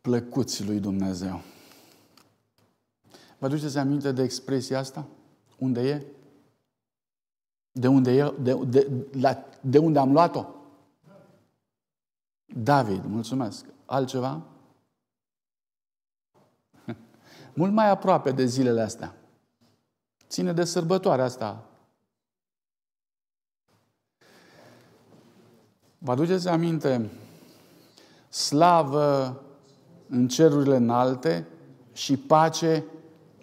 plăcuți 0.00 0.64
lui 0.64 0.80
Dumnezeu. 0.80 1.42
Vă 3.38 3.46
aduceți 3.46 3.78
aminte 3.78 4.12
de 4.12 4.22
expresia 4.22 4.78
asta? 4.78 5.06
Unde 5.58 5.88
e? 5.88 6.02
De 7.72 7.88
unde, 7.88 8.10
e? 8.10 8.34
De, 8.40 8.54
de, 8.54 9.06
la, 9.12 9.44
de 9.60 9.78
unde 9.78 9.98
am 9.98 10.12
luat-o? 10.12 10.46
David, 12.56 13.04
mulțumesc. 13.04 13.64
Altceva? 13.86 14.42
Mult 17.54 17.72
mai 17.72 17.90
aproape 17.90 18.32
de 18.32 18.44
zilele 18.44 18.80
astea. 18.80 19.14
Ține 20.28 20.52
de 20.52 20.64
sărbătoarea 20.64 21.24
asta. 21.24 21.64
Vă 25.98 26.10
aduceți 26.10 26.48
aminte? 26.48 27.10
Slavă 28.28 29.40
în 30.08 30.28
cerurile 30.28 30.76
înalte 30.76 31.46
și 31.92 32.16
pace 32.16 32.84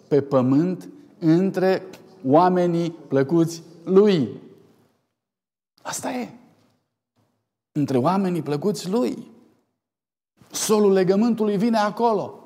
pe 0.08 0.22
pământ 0.22 0.88
între 1.18 1.82
oamenii 2.24 2.90
plăcuți 2.90 3.62
lui. 3.84 4.40
Asta 5.82 6.10
e. 6.10 6.41
Între 7.72 7.98
oamenii 7.98 8.42
plăcuți 8.42 8.88
lui. 8.88 9.30
Solul 10.50 10.92
legământului 10.92 11.56
vine 11.56 11.78
acolo. 11.78 12.38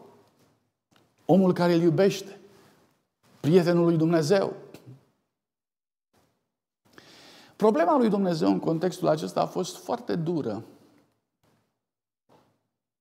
Omul 1.25 1.53
care 1.53 1.73
îl 1.75 1.81
iubește. 1.81 2.41
Prietenul 3.41 3.85
lui 3.85 3.97
Dumnezeu. 3.97 4.57
Problema 7.57 7.97
lui 7.97 8.09
Dumnezeu 8.09 8.49
în 8.49 8.59
contextul 8.59 9.09
acesta 9.09 9.41
a 9.41 9.47
fost 9.47 9.77
foarte 9.77 10.17
dură. 10.17 10.65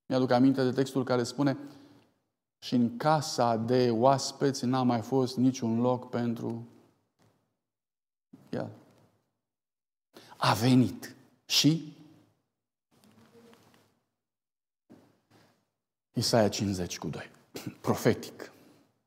Mi-aduc 0.06 0.32
aminte 0.32 0.64
de 0.64 0.72
textul 0.72 1.04
care 1.04 1.24
spune 1.24 1.58
și 2.60 2.76
în 2.76 2.98
casa 2.98 3.56
de 3.56 3.90
oaspeți 3.92 4.66
n-a 4.66 4.84
mai 4.84 5.02
fost 5.02 5.38
niciun 5.38 5.82
loc 5.82 6.10
pentru 6.10 6.68
el. 8.50 8.70
A 10.38 10.54
venit 10.54 11.16
și 11.46 11.95
Isaia 16.16 16.50
50 16.50 16.98
cu 16.98 17.08
2. 17.08 17.32
Profetic. 17.82 18.52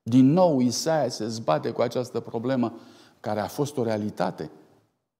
Din 0.03 0.31
nou 0.31 0.59
Isaia 0.59 1.09
se 1.09 1.27
zbate 1.27 1.71
cu 1.71 1.81
această 1.81 2.19
problemă 2.19 2.79
care 3.19 3.39
a 3.39 3.47
fost 3.47 3.77
o 3.77 3.83
realitate 3.83 4.51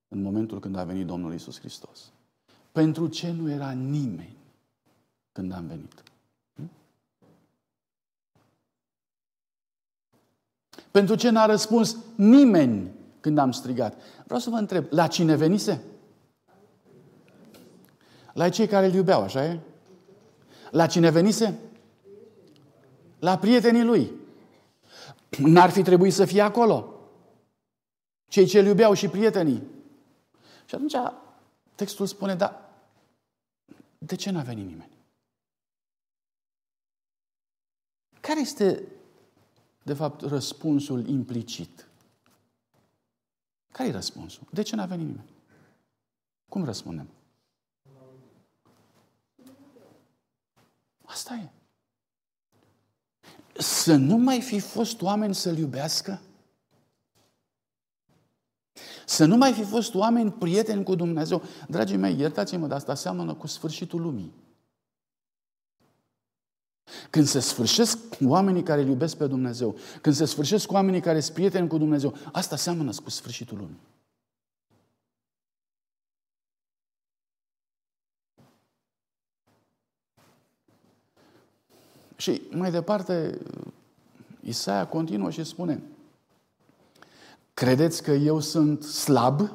în 0.07 0.21
momentul 0.21 0.59
când 0.59 0.75
a 0.75 0.83
venit 0.83 1.05
Domnul 1.05 1.33
Isus 1.33 1.59
Hristos. 1.59 2.11
Pentru 2.71 3.07
ce 3.07 3.31
nu 3.31 3.51
era 3.51 3.71
nimeni 3.71 4.37
când 5.31 5.53
am 5.53 5.67
venit? 5.67 6.03
Hm? 6.55 6.69
Pentru 10.91 11.15
ce 11.15 11.29
n-a 11.29 11.45
răspuns 11.45 11.97
nimeni 12.15 12.91
când 13.19 13.37
am 13.37 13.51
strigat? 13.51 14.01
Vreau 14.23 14.39
să 14.39 14.49
vă 14.49 14.55
întreb, 14.55 14.85
la 14.89 15.07
cine 15.07 15.35
venise? 15.35 15.83
La 18.33 18.49
cei 18.49 18.67
care 18.67 18.85
îl 18.85 18.93
iubeau, 18.93 19.21
așa 19.21 19.45
e? 19.45 19.59
La 20.71 20.87
cine 20.87 21.09
venise? 21.09 21.59
La 23.19 23.37
prietenii 23.37 23.83
lui. 23.83 24.11
N-ar 25.37 25.69
fi 25.69 25.81
trebuit 25.81 26.13
să 26.13 26.25
fie 26.25 26.41
acolo. 26.41 26.93
Cei 28.27 28.45
ce 28.45 28.59
îl 28.59 28.65
iubeau 28.65 28.93
și 28.93 29.07
prietenii. 29.07 29.63
Și 30.65 30.75
atunci 30.75 30.95
textul 31.75 32.05
spune, 32.05 32.35
da, 32.35 32.69
de 33.97 34.15
ce 34.15 34.29
n-a 34.29 34.41
venit 34.41 34.65
nimeni? 34.65 34.91
Care 38.19 38.39
este, 38.39 38.83
de 39.83 39.93
fapt, 39.93 40.21
răspunsul 40.21 41.07
implicit? 41.07 41.87
Care 43.71 43.89
e 43.89 43.91
răspunsul? 43.91 44.47
De 44.51 44.61
ce 44.61 44.75
n-a 44.75 44.85
venit 44.85 45.05
nimeni? 45.05 45.29
Cum 46.49 46.65
răspundem? 46.65 47.07
Asta 51.05 51.35
e. 51.35 51.49
Să 53.59 53.95
nu 53.95 54.17
mai 54.17 54.41
fi 54.41 54.59
fost 54.59 55.01
oameni 55.01 55.35
să-L 55.35 55.57
iubească? 55.57 56.21
Să 59.05 59.25
nu 59.25 59.37
mai 59.37 59.53
fi 59.53 59.63
fost 59.63 59.93
oameni 59.95 60.31
prieteni 60.31 60.83
cu 60.83 60.95
Dumnezeu. 60.95 61.43
Dragii 61.67 61.97
mei, 61.97 62.19
iertați-mă, 62.19 62.67
dar 62.67 62.77
asta 62.77 62.95
seamănă 62.95 63.33
cu 63.33 63.47
sfârșitul 63.47 64.01
lumii. 64.01 64.33
Când 67.09 67.27
se 67.27 67.39
sfârșesc 67.39 67.97
oamenii 68.25 68.63
care 68.63 68.81
îl 68.81 68.87
iubesc 68.87 69.17
pe 69.17 69.27
Dumnezeu, 69.27 69.75
când 70.01 70.15
se 70.15 70.25
sfârșesc 70.25 70.71
oamenii 70.71 71.01
care 71.01 71.19
sunt 71.19 71.35
prieteni 71.35 71.67
cu 71.67 71.77
Dumnezeu, 71.77 72.15
asta 72.31 72.55
seamănă 72.55 72.91
cu 73.03 73.09
sfârșitul 73.09 73.57
lumii. 73.57 73.79
Și 82.19 82.41
mai 82.49 82.71
departe, 82.71 83.37
Isaia 84.39 84.87
continuă 84.87 85.29
și 85.29 85.43
spune, 85.43 85.81
credeți 87.53 88.03
că 88.03 88.11
eu 88.11 88.39
sunt 88.39 88.83
slab? 88.83 89.51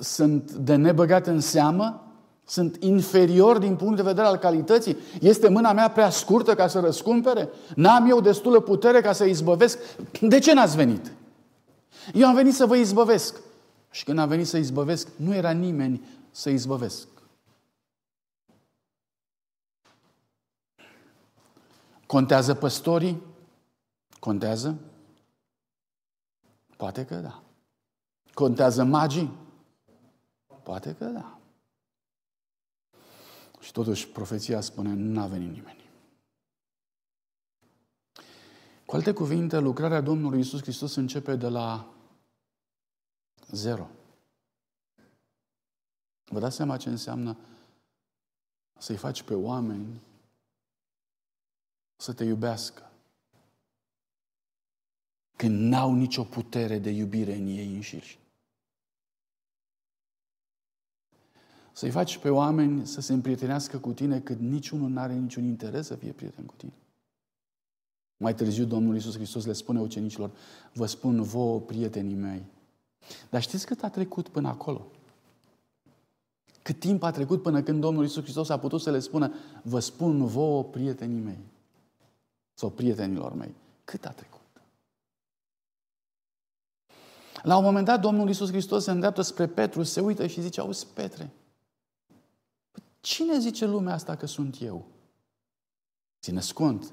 Sunt 0.00 0.50
de 0.50 0.74
nebăgat 0.74 1.26
în 1.26 1.40
seamă? 1.40 2.00
Sunt 2.44 2.76
inferior 2.80 3.58
din 3.58 3.76
punct 3.76 3.96
de 3.96 4.02
vedere 4.02 4.26
al 4.26 4.36
calității? 4.36 4.96
Este 5.20 5.48
mâna 5.48 5.72
mea 5.72 5.90
prea 5.90 6.10
scurtă 6.10 6.54
ca 6.54 6.66
să 6.68 6.80
răscumpere? 6.80 7.48
N-am 7.74 8.10
eu 8.10 8.20
destulă 8.20 8.60
putere 8.60 9.00
ca 9.00 9.12
să 9.12 9.24
izbăvesc? 9.24 9.78
De 10.20 10.38
ce 10.38 10.54
n-ați 10.54 10.76
venit? 10.76 11.12
Eu 12.14 12.26
am 12.26 12.34
venit 12.34 12.54
să 12.54 12.66
vă 12.66 12.76
izbăvesc. 12.76 13.40
Și 13.90 14.04
când 14.04 14.18
am 14.18 14.28
venit 14.28 14.46
să 14.46 14.56
izbăvesc, 14.56 15.08
nu 15.16 15.34
era 15.34 15.50
nimeni 15.50 16.08
să 16.30 16.50
izbăvesc. 16.50 17.06
Contează 22.06 22.54
păstorii? 22.54 23.22
Contează? 24.20 24.78
Poate 26.76 27.04
că 27.04 27.14
da. 27.14 27.42
Contează 28.34 28.84
magii? 28.84 29.32
Poate 30.62 30.94
că 30.94 31.04
da. 31.04 31.38
Și 33.60 33.72
totuși 33.72 34.08
profeția 34.08 34.60
spune, 34.60 34.92
nu 34.94 35.20
a 35.20 35.26
venit 35.26 35.52
nimeni. 35.52 35.84
Cu 38.86 38.94
alte 38.94 39.12
cuvinte, 39.12 39.58
lucrarea 39.58 40.00
Domnului 40.00 40.40
Isus 40.40 40.60
Hristos 40.60 40.94
începe 40.94 41.36
de 41.36 41.48
la 41.48 41.86
zero. 43.50 43.88
Vă 46.24 46.38
dați 46.38 46.56
seama 46.56 46.76
ce 46.76 46.88
înseamnă 46.88 47.36
să-i 48.78 48.96
faci 48.96 49.22
pe 49.22 49.34
oameni 49.34 50.00
să 51.96 52.12
te 52.12 52.24
iubească. 52.24 52.90
Când 55.36 55.60
n-au 55.60 55.94
nicio 55.94 56.24
putere 56.24 56.78
de 56.78 56.90
iubire 56.90 57.34
în 57.34 57.46
ei 57.46 57.74
înșiși. 57.74 58.18
Să-i 61.72 61.90
faci 61.90 62.18
pe 62.18 62.28
oameni 62.28 62.86
să 62.86 63.00
se 63.00 63.12
împrietenească 63.12 63.78
cu 63.78 63.92
tine 63.92 64.20
când 64.20 64.40
niciunul 64.40 64.88
nu 64.88 65.00
are 65.00 65.14
niciun 65.14 65.44
interes 65.44 65.86
să 65.86 65.94
fie 65.94 66.12
prieten 66.12 66.44
cu 66.44 66.54
tine. 66.56 66.72
Mai 68.16 68.34
târziu 68.34 68.64
Domnul 68.64 68.94
Iisus 68.94 69.14
Hristos 69.14 69.44
le 69.44 69.52
spune 69.52 69.80
ucenicilor, 69.80 70.30
vă 70.72 70.86
spun 70.86 71.22
vouă, 71.22 71.60
prietenii 71.60 72.14
mei. 72.14 72.42
Dar 73.30 73.42
știți 73.42 73.66
cât 73.66 73.82
a 73.82 73.88
trecut 73.88 74.28
până 74.28 74.48
acolo? 74.48 74.86
Cât 76.62 76.78
timp 76.78 77.02
a 77.02 77.10
trecut 77.10 77.42
până 77.42 77.62
când 77.62 77.80
Domnul 77.80 78.02
Iisus 78.02 78.22
Hristos 78.22 78.48
a 78.48 78.58
putut 78.58 78.80
să 78.80 78.90
le 78.90 78.98
spună, 78.98 79.32
vă 79.62 79.78
spun 79.78 80.26
vouă, 80.26 80.64
prietenii 80.64 81.20
mei. 81.20 81.38
Sau 82.58 82.70
prietenilor 82.70 83.32
mei. 83.32 83.54
Cât 83.84 84.04
a 84.04 84.10
trecut? 84.10 84.40
La 87.42 87.56
un 87.56 87.64
moment 87.64 87.86
dat, 87.86 88.00
Domnul 88.00 88.26
Iisus 88.26 88.50
Hristos 88.50 88.84
se 88.84 88.90
îndreaptă 88.90 89.22
spre 89.22 89.46
Petru, 89.46 89.82
se 89.82 90.00
uită 90.00 90.26
și 90.26 90.40
zice, 90.40 90.60
auzi, 90.60 90.86
Petre, 90.94 91.30
cine 93.00 93.38
zice 93.38 93.66
lumea 93.66 93.94
asta 93.94 94.16
că 94.16 94.26
sunt 94.26 94.56
eu? 94.60 94.84
Ține 96.20 96.40
cont, 96.54 96.92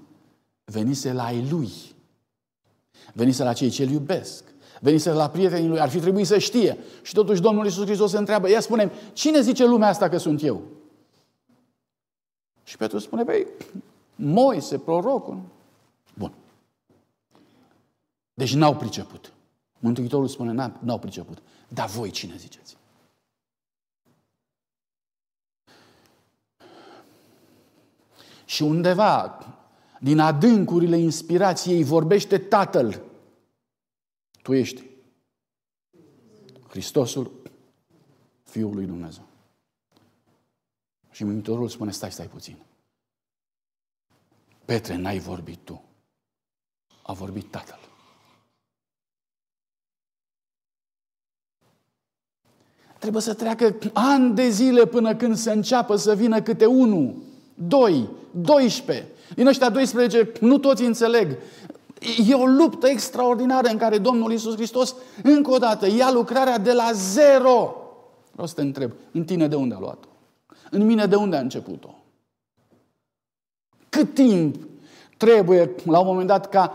venise 0.65 1.13
la 1.13 1.31
ei 1.31 1.47
lui. 1.49 1.69
Venise 3.13 3.43
la 3.43 3.53
cei 3.53 3.69
ce 3.69 3.83
îl 3.83 3.89
iubesc. 3.89 4.43
Venise 4.79 5.11
la 5.11 5.29
prietenii 5.29 5.67
lui. 5.67 5.79
Ar 5.79 5.89
fi 5.89 5.99
trebuit 5.99 6.27
să 6.27 6.37
știe. 6.37 6.77
Și 7.01 7.13
totuși 7.13 7.41
Domnul 7.41 7.65
Iisus 7.65 7.85
Hristos 7.85 8.11
se 8.11 8.17
întreabă, 8.17 8.49
ia 8.49 8.59
spune 8.59 8.91
cine 9.13 9.41
zice 9.41 9.65
lumea 9.65 9.87
asta 9.87 10.09
că 10.09 10.17
sunt 10.17 10.43
eu? 10.43 10.61
Și 12.63 12.77
Petru 12.77 12.97
spune, 12.97 13.23
păi, 13.23 13.47
Moise, 14.23 14.79
prorocul. 14.79 15.41
Bun. 16.13 16.33
Deci 18.33 18.53
n-au 18.53 18.75
priceput. 18.75 19.33
Mântuitorul 19.79 20.27
spune, 20.27 20.71
n-au 20.79 20.99
priceput. 20.99 21.41
Dar 21.67 21.87
voi 21.89 22.11
cine 22.11 22.35
ziceți? 22.35 22.77
Și 28.45 28.63
undeva 28.63 29.37
din 29.99 30.19
adâncurile 30.19 30.97
inspirației 30.97 31.83
vorbește 31.83 32.37
Tatăl. 32.37 33.01
Tu 34.41 34.53
ești 34.53 34.83
Hristosul, 36.67 37.31
Fiul 38.43 38.75
lui 38.75 38.85
Dumnezeu. 38.85 39.23
Și 41.11 41.23
Mântuitorul 41.23 41.69
spune, 41.69 41.91
stai, 41.91 42.11
stai 42.11 42.27
puțin. 42.27 42.57
Petre, 44.73 44.95
n-ai 44.95 45.19
vorbit 45.19 45.59
tu. 45.63 45.83
A 47.01 47.13
vorbit 47.13 47.51
Tatăl. 47.51 47.79
Trebuie 52.99 53.21
să 53.21 53.33
treacă 53.33 53.75
ani 53.93 54.35
de 54.35 54.49
zile 54.49 54.85
până 54.85 55.15
când 55.15 55.35
să 55.35 55.51
înceapă 55.51 55.95
să 55.95 56.15
vină 56.15 56.41
câte 56.41 56.65
unul, 56.65 57.15
doi, 57.53 58.09
doisprezece, 58.31 59.07
din 59.35 59.47
ăștia 59.47 59.69
12, 59.69 60.31
nu 60.39 60.57
toți 60.57 60.83
înțeleg. 60.83 61.37
E 62.27 62.33
o 62.33 62.45
luptă 62.45 62.87
extraordinară 62.87 63.67
în 63.67 63.77
care 63.77 63.97
Domnul 63.97 64.31
Iisus 64.31 64.55
Hristos, 64.55 64.95
încă 65.23 65.51
o 65.51 65.57
dată, 65.57 65.87
ia 65.87 66.11
lucrarea 66.11 66.57
de 66.57 66.71
la 66.71 66.91
zero. 66.93 67.75
Vreau 68.31 68.47
să 68.47 68.53
te 68.53 68.61
întreb, 68.61 68.91
în 69.11 69.25
tine 69.25 69.47
de 69.47 69.55
unde 69.55 69.75
a 69.75 69.79
luat-o? 69.79 70.07
În 70.69 70.85
mine 70.85 71.05
de 71.05 71.15
unde 71.15 71.35
a 71.35 71.39
început-o? 71.39 72.02
Cât 73.93 74.13
timp 74.13 74.67
trebuie, 75.17 75.75
la 75.85 75.99
un 75.99 76.05
moment 76.05 76.27
dat, 76.27 76.49
ca 76.49 76.73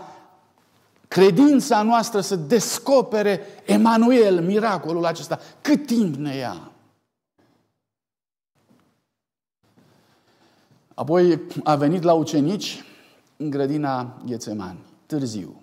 credința 1.09 1.83
noastră 1.83 2.21
să 2.21 2.37
descopere 2.37 3.41
Emanuel, 3.65 4.41
miracolul 4.45 5.07
acesta? 5.07 5.39
Cât 5.61 5.87
timp 5.87 6.15
ne 6.15 6.37
ia? 6.37 6.71
Apoi 10.95 11.41
a 11.65 11.77
venit 11.77 12.03
la 12.03 12.13
ucenici 12.13 12.85
în 13.37 13.51
grădina 13.51 14.23
Ghețemani, 14.27 14.85
târziu. 15.07 15.63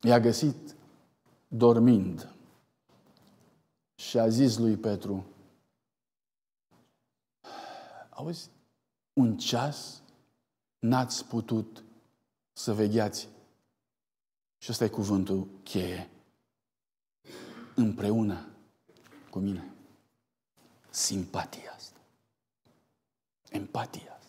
I-a 0.00 0.20
găsit 0.20 0.74
dormind 1.48 2.28
și 3.94 4.18
a 4.18 4.28
zis 4.28 4.58
lui 4.58 4.76
Petru, 4.76 5.24
auzi, 8.18 8.50
un 9.12 9.36
ceas 9.36 10.02
n-ați 10.78 11.24
putut 11.24 11.84
să 12.52 12.74
vegheați. 12.74 13.28
Și 14.58 14.70
ăsta 14.70 14.84
e 14.84 14.88
cuvântul 14.88 15.48
cheie. 15.62 16.10
Împreună 17.74 18.46
cu 19.30 19.38
mine. 19.38 19.70
Simpatia 20.90 21.72
asta. 21.76 21.98
Empatia. 23.50 24.20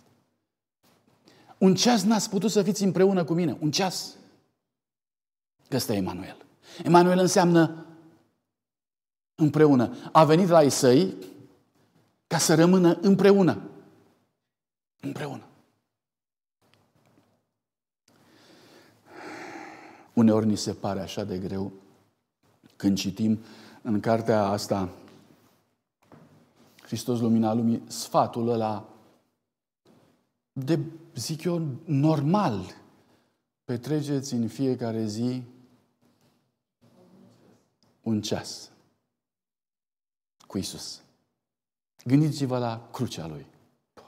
Un 1.57 1.75
ceas 1.75 2.03
n-ați 2.03 2.29
putut 2.29 2.51
să 2.51 2.63
fiți 2.63 2.83
împreună 2.83 3.23
cu 3.23 3.33
mine. 3.33 3.57
Un 3.59 3.71
ceas. 3.71 4.15
Că 5.67 5.75
ăsta 5.75 5.93
e 5.93 5.97
Emanuel. 5.97 6.45
Emanuel 6.83 7.19
înseamnă 7.19 7.85
împreună. 9.35 9.95
A 10.11 10.25
venit 10.25 10.47
la 10.47 10.63
ei 10.63 10.69
săi 10.69 11.15
ca 12.27 12.37
să 12.37 12.55
rămână 12.55 12.97
împreună. 13.01 13.69
Împreună. 14.99 15.43
Uneori 20.13 20.45
ni 20.45 20.55
se 20.55 20.73
pare 20.73 20.99
așa 20.99 21.23
de 21.23 21.37
greu 21.37 21.71
când 22.75 22.97
citim 22.97 23.39
în 23.81 23.99
cartea 23.99 24.43
asta 24.43 24.89
Hristos 26.81 27.19
Lumina 27.19 27.53
Lumii, 27.53 27.83
sfatul 27.87 28.49
ăla 28.49 28.89
de, 30.51 30.79
zic 31.15 31.43
eu, 31.43 31.67
normal. 31.85 32.75
Petreceți 33.63 34.33
în 34.33 34.47
fiecare 34.47 35.05
zi 35.05 35.43
un 38.01 38.21
ceas 38.21 38.71
cu 40.47 40.57
Isus. 40.57 41.01
Gândiți-vă 42.05 42.57
la 42.57 42.89
crucea 42.91 43.27
Lui. 43.27 43.45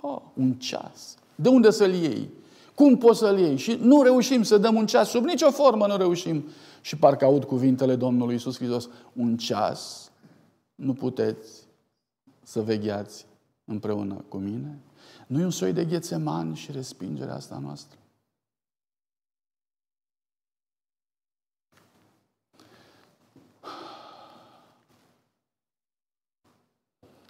Oh, 0.02 0.22
un 0.34 0.54
ceas. 0.54 1.16
De 1.36 1.50
unde 1.50 1.70
să-l 1.70 1.94
iei? 1.94 2.30
Cum 2.76 2.98
poți 2.98 3.20
să-l 3.20 3.40
iei? 3.40 3.58
Și 3.58 3.78
nu 3.82 4.02
reușim 4.02 4.44
să 4.44 4.58
dăm 4.58 4.76
un 4.76 4.86
ceas, 4.86 5.10
sub 5.10 5.24
nicio 5.24 5.52
formă 5.52 5.88
nu 5.88 5.98
reușim. 5.98 6.46
Și 6.82 6.98
parcă 6.98 7.26
aud 7.26 7.44
cuvintele 7.44 7.96
Domnului 7.96 8.36
Isus 8.36 8.58
Hristos. 8.58 8.90
Un 9.14 9.38
ceas 9.38 10.12
nu 10.76 10.94
puteți 10.94 11.68
să 12.44 12.62
vegheați 12.62 13.26
împreună 13.66 14.26
cu 14.28 14.38
mine? 14.38 14.80
Nu 15.28 15.40
e 15.40 15.44
un 15.44 15.52
soi 15.52 15.74
de 15.74 15.86
ghețeman 15.86 16.54
și 16.54 16.72
respingerea 16.72 17.36
asta 17.36 17.60
noastră? 17.64 17.98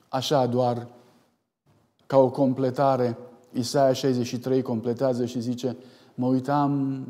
Așa 0.07 0.45
doar, 0.45 0.87
ca 2.11 2.17
o 2.17 2.29
completare, 2.29 3.17
Isaia 3.53 3.93
63 3.93 4.61
completează 4.61 5.25
și 5.25 5.39
zice, 5.39 5.77
mă 6.15 6.27
uitam 6.27 7.05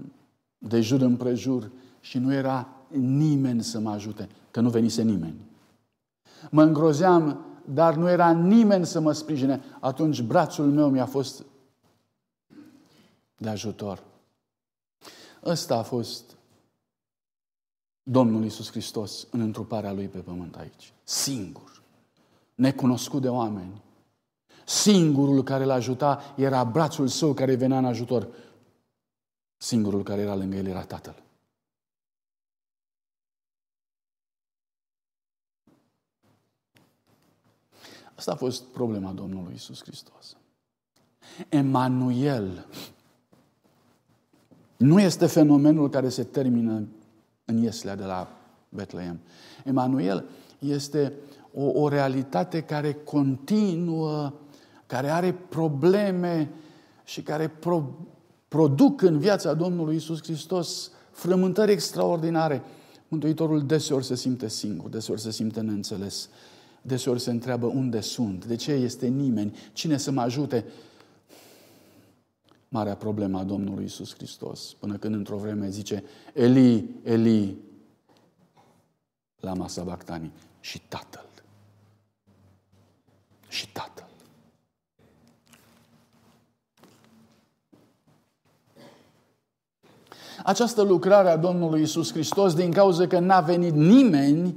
de 0.57 0.81
jur 0.81 1.01
împrejur 1.01 1.71
și 1.99 2.17
nu 2.17 2.33
era 2.33 2.67
nimeni 2.97 3.63
să 3.63 3.79
mă 3.79 3.89
ajute, 3.89 4.29
că 4.51 4.59
nu 4.59 4.69
venise 4.69 5.01
nimeni. 5.01 5.35
Mă 6.49 6.63
îngrozeam 6.63 7.45
dar 7.65 7.95
nu 7.95 8.09
era 8.09 8.31
nimeni 8.31 8.85
să 8.85 8.99
mă 8.99 9.11
sprijine. 9.11 9.61
Atunci 9.79 10.21
brațul 10.21 10.71
meu 10.71 10.89
mi-a 10.89 11.05
fost 11.05 11.45
de 13.37 13.49
ajutor. 13.49 14.03
Ăsta 15.43 15.77
a 15.77 15.83
fost 15.83 16.37
Domnul 18.03 18.43
Isus 18.45 18.69
Hristos 18.69 19.27
în 19.31 19.39
întruparea 19.39 19.91
Lui 19.91 20.07
pe 20.07 20.17
pământ 20.17 20.55
aici. 20.55 20.93
Singur. 21.03 21.81
Necunoscut 22.55 23.21
de 23.21 23.29
oameni. 23.29 23.81
Singurul 24.65 25.43
care 25.43 25.63
l-a 25.63 25.73
ajuta 25.73 26.33
era 26.35 26.63
brațul 26.63 27.07
său 27.07 27.33
care 27.33 27.55
venea 27.55 27.77
în 27.77 27.85
ajutor. 27.85 28.27
Singurul 29.57 30.03
care 30.03 30.21
era 30.21 30.35
lângă 30.35 30.55
el 30.55 30.65
era 30.65 30.83
Tatăl. 30.83 31.23
Asta 38.15 38.31
a 38.31 38.35
fost 38.35 38.63
problema 38.63 39.11
Domnului 39.11 39.53
Isus 39.53 39.81
Hristos. 39.81 40.37
Emanuel 41.49 42.65
nu 44.77 44.99
este 44.99 45.25
fenomenul 45.25 45.89
care 45.89 46.09
se 46.09 46.23
termină 46.23 46.87
în 47.45 47.57
Ieslea 47.57 47.95
de 47.95 48.03
la 48.03 48.37
Betleem. 48.69 49.19
Emanuel 49.65 50.25
este 50.59 51.13
o, 51.53 51.63
o 51.63 51.87
realitate 51.87 52.61
care 52.61 52.93
continuă, 52.93 54.33
care 54.91 55.09
are 55.09 55.33
probleme 55.33 56.49
și 57.03 57.21
care 57.21 57.47
pro, 57.47 57.83
produc 58.47 59.01
în 59.01 59.19
viața 59.19 59.53
Domnului 59.53 59.95
Isus 59.95 60.21
Hristos 60.23 60.91
frământări 61.11 61.71
extraordinare. 61.71 62.63
Mântuitorul 63.07 63.65
deseori 63.65 64.05
se 64.05 64.15
simte 64.15 64.47
singur, 64.47 64.89
deseori 64.89 65.21
se 65.21 65.31
simte 65.31 65.61
neînțeles, 65.61 66.29
deseori 66.81 67.19
se 67.19 67.29
întreabă 67.29 67.65
unde 67.65 68.01
sunt, 68.01 68.45
de 68.45 68.55
ce 68.55 68.71
este 68.71 69.07
nimeni, 69.07 69.57
cine 69.73 69.97
să 69.97 70.11
mă 70.11 70.21
ajute. 70.21 70.65
Marea 72.69 72.95
problemă 72.95 73.39
a 73.39 73.43
Domnului 73.43 73.83
Isus 73.83 74.13
Hristos, 74.13 74.73
până 74.79 74.97
când 74.97 75.15
într-o 75.15 75.37
vreme 75.37 75.69
zice, 75.69 76.03
Eli, 76.33 76.89
Eli, 77.03 77.57
la 79.39 79.53
masa 79.53 79.83
Bactanii, 79.83 80.31
și 80.59 80.81
Tatăl. 80.87 81.29
Și 83.47 83.71
Tatăl. 83.71 84.10
Această 90.43 90.81
lucrare 90.81 91.29
a 91.29 91.37
Domnului 91.37 91.81
Isus 91.81 92.11
Hristos, 92.11 92.53
din 92.53 92.71
cauza 92.71 93.07
că 93.07 93.19
n-a 93.19 93.41
venit 93.41 93.73
nimeni 93.73 94.55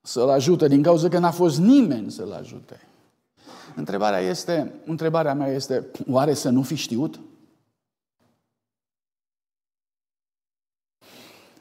să-l 0.00 0.28
ajute, 0.28 0.68
din 0.68 0.82
cauza 0.82 1.08
că 1.08 1.18
n-a 1.18 1.30
fost 1.30 1.58
nimeni 1.58 2.10
să-l 2.10 2.32
ajute. 2.32 2.80
Întrebarea, 3.76 4.18
este, 4.18 4.74
întrebarea 4.84 5.34
mea 5.34 5.48
este, 5.48 5.86
oare 6.10 6.34
să 6.34 6.48
nu 6.50 6.62
fi 6.62 6.74
știut? 6.74 7.20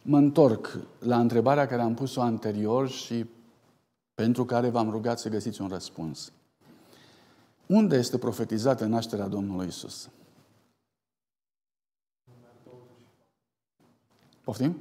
Mă 0.01 0.17
întorc 0.17 0.77
la 0.99 1.19
întrebarea 1.19 1.67
care 1.67 1.81
am 1.81 1.93
pus-o 1.93 2.21
anterior 2.21 2.89
și 2.89 3.25
pentru 4.13 4.45
care 4.45 4.69
v-am 4.69 4.89
rugat 4.89 5.19
să 5.19 5.29
găsiți 5.29 5.61
un 5.61 5.67
răspuns. 5.67 6.31
Unde 7.65 7.97
este 7.97 8.17
profetizată 8.17 8.85
nașterea 8.85 9.27
Domnului 9.27 9.67
Isus? 9.67 10.09
Poftim? 14.43 14.77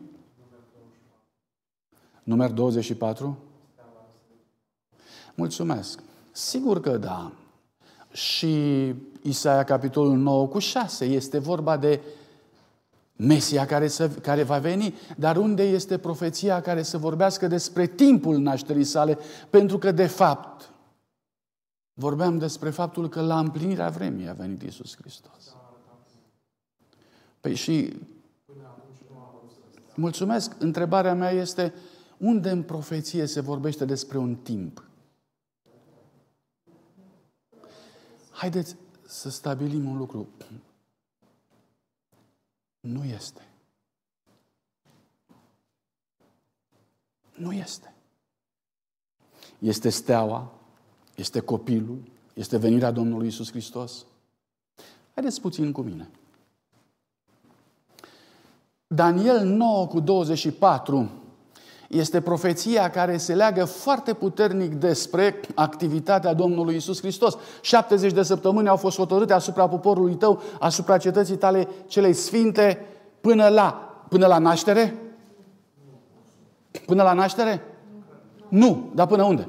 Număr 2.22 2.50
24? 2.50 3.38
Mulțumesc. 5.34 6.00
Sigur 6.32 6.80
că 6.80 6.96
da. 6.96 7.32
Și 8.12 8.94
Isaia, 9.22 9.64
capitolul 9.64 10.16
9 10.16 10.46
cu 10.46 10.58
6, 10.58 11.04
este 11.04 11.38
vorba 11.38 11.76
de 11.76 12.00
Mesia 13.16 13.66
care, 13.66 13.88
să, 13.88 14.08
care 14.08 14.42
va 14.42 14.58
veni. 14.58 14.94
Dar 15.16 15.36
unde 15.36 15.62
este 15.62 15.98
profeția 15.98 16.60
care 16.60 16.82
să 16.82 16.98
vorbească 16.98 17.46
despre 17.46 17.86
timpul 17.86 18.38
nașterii 18.38 18.84
sale? 18.84 19.18
Pentru 19.50 19.78
că, 19.78 19.92
de 19.92 20.06
fapt, 20.06 20.70
vorbeam 21.92 22.38
despre 22.38 22.70
faptul 22.70 23.08
că 23.08 23.20
la 23.20 23.38
împlinirea 23.38 23.88
vremii 23.88 24.28
a 24.28 24.32
venit 24.32 24.62
Isus 24.62 24.96
Hristos. 24.96 25.56
Păi 27.40 27.54
și 27.54 27.92
Mulțumesc. 30.00 30.54
Întrebarea 30.58 31.14
mea 31.14 31.30
este, 31.30 31.74
unde 32.18 32.50
în 32.50 32.62
profeție 32.62 33.26
se 33.26 33.40
vorbește 33.40 33.84
despre 33.84 34.18
un 34.18 34.36
timp? 34.36 34.84
Haideți 38.30 38.76
să 39.06 39.30
stabilim 39.30 39.90
un 39.90 39.96
lucru. 39.96 40.28
Nu 42.80 43.04
este. 43.04 43.48
Nu 47.36 47.52
este. 47.52 47.94
Este 49.58 49.88
steaua, 49.88 50.52
este 51.14 51.40
copilul, 51.40 52.02
este 52.34 52.56
venirea 52.56 52.90
Domnului 52.90 53.26
Isus 53.26 53.50
Hristos. 53.50 54.06
Haideți 55.14 55.40
puțin 55.40 55.72
cu 55.72 55.80
mine. 55.82 56.10
Daniel 58.94 59.44
9 59.44 59.86
cu 59.86 60.00
24 60.00 61.10
este 61.88 62.20
profeția 62.20 62.90
care 62.90 63.16
se 63.16 63.34
leagă 63.34 63.64
foarte 63.64 64.12
puternic 64.12 64.74
despre 64.74 65.40
activitatea 65.54 66.34
Domnului 66.34 66.76
Isus 66.76 66.98
Hristos. 67.00 67.36
70 67.60 68.12
de 68.12 68.22
săptămâni 68.22 68.68
au 68.68 68.76
fost 68.76 68.96
hotărâte 68.96 69.32
asupra 69.32 69.68
poporului 69.68 70.14
tău, 70.14 70.42
asupra 70.60 70.98
cetății 70.98 71.36
tale 71.36 71.68
celei 71.86 72.12
sfinte, 72.12 72.86
până 73.20 73.48
la, 73.48 73.94
până 74.08 74.26
la 74.26 74.38
naștere? 74.38 74.94
Până 76.86 77.02
la 77.02 77.12
naștere? 77.12 77.62
Nu, 78.48 78.90
dar 78.94 79.06
până 79.06 79.22
unde? 79.22 79.48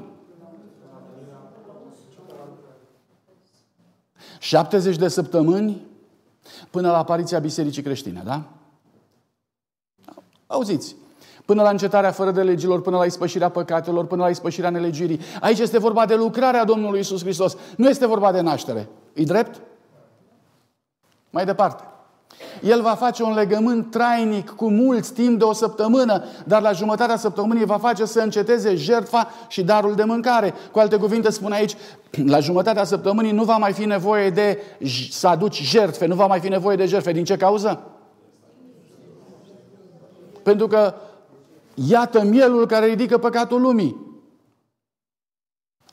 70 4.38 4.96
de 4.96 5.08
săptămâni 5.08 5.86
până 6.70 6.90
la 6.90 6.98
apariția 6.98 7.38
Bisericii 7.38 7.82
Creștine, 7.82 8.22
da? 8.24 8.42
Auziți, 10.52 10.96
până 11.44 11.62
la 11.62 11.70
încetarea 11.70 12.10
fără 12.10 12.30
de 12.30 12.42
legilor, 12.42 12.80
până 12.80 12.96
la 12.96 13.04
ispășirea 13.04 13.48
păcatelor, 13.48 14.06
până 14.06 14.22
la 14.22 14.28
ispășirea 14.28 14.70
nelegirii. 14.70 15.20
Aici 15.40 15.58
este 15.58 15.78
vorba 15.78 16.06
de 16.06 16.14
lucrarea 16.14 16.64
Domnului 16.64 17.00
Isus 17.00 17.20
Hristos. 17.20 17.56
Nu 17.76 17.88
este 17.88 18.06
vorba 18.06 18.32
de 18.32 18.40
naștere. 18.40 18.88
E 19.12 19.22
drept? 19.22 19.60
Mai 21.30 21.44
departe. 21.44 21.82
El 22.62 22.82
va 22.82 22.94
face 22.94 23.22
un 23.22 23.34
legământ 23.34 23.90
trainic 23.90 24.50
cu 24.50 24.70
mulți 24.70 25.12
timp 25.12 25.38
de 25.38 25.44
o 25.44 25.52
săptămână, 25.52 26.24
dar 26.44 26.62
la 26.62 26.72
jumătatea 26.72 27.16
săptămânii 27.16 27.64
va 27.64 27.78
face 27.78 28.04
să 28.04 28.20
înceteze 28.20 28.74
jertfa 28.74 29.28
și 29.48 29.62
darul 29.62 29.94
de 29.94 30.04
mâncare. 30.04 30.54
Cu 30.72 30.78
alte 30.78 30.96
cuvinte 30.96 31.30
spune 31.30 31.54
aici, 31.54 31.76
la 32.26 32.38
jumătatea 32.38 32.84
săptămânii 32.84 33.32
nu 33.32 33.44
va 33.44 33.56
mai 33.56 33.72
fi 33.72 33.84
nevoie 33.84 34.30
de 34.30 34.58
să 35.10 35.28
aduci 35.28 35.62
jertfe, 35.62 36.06
nu 36.06 36.14
va 36.14 36.26
mai 36.26 36.40
fi 36.40 36.48
nevoie 36.48 36.76
de 36.76 36.86
jertfe. 36.86 37.12
Din 37.12 37.24
ce 37.24 37.36
cauză? 37.36 37.91
Pentru 40.42 40.66
că 40.66 40.94
iată 41.74 42.22
mielul 42.22 42.66
care 42.66 42.86
ridică 42.86 43.18
păcatul 43.18 43.60
lumii. 43.60 43.96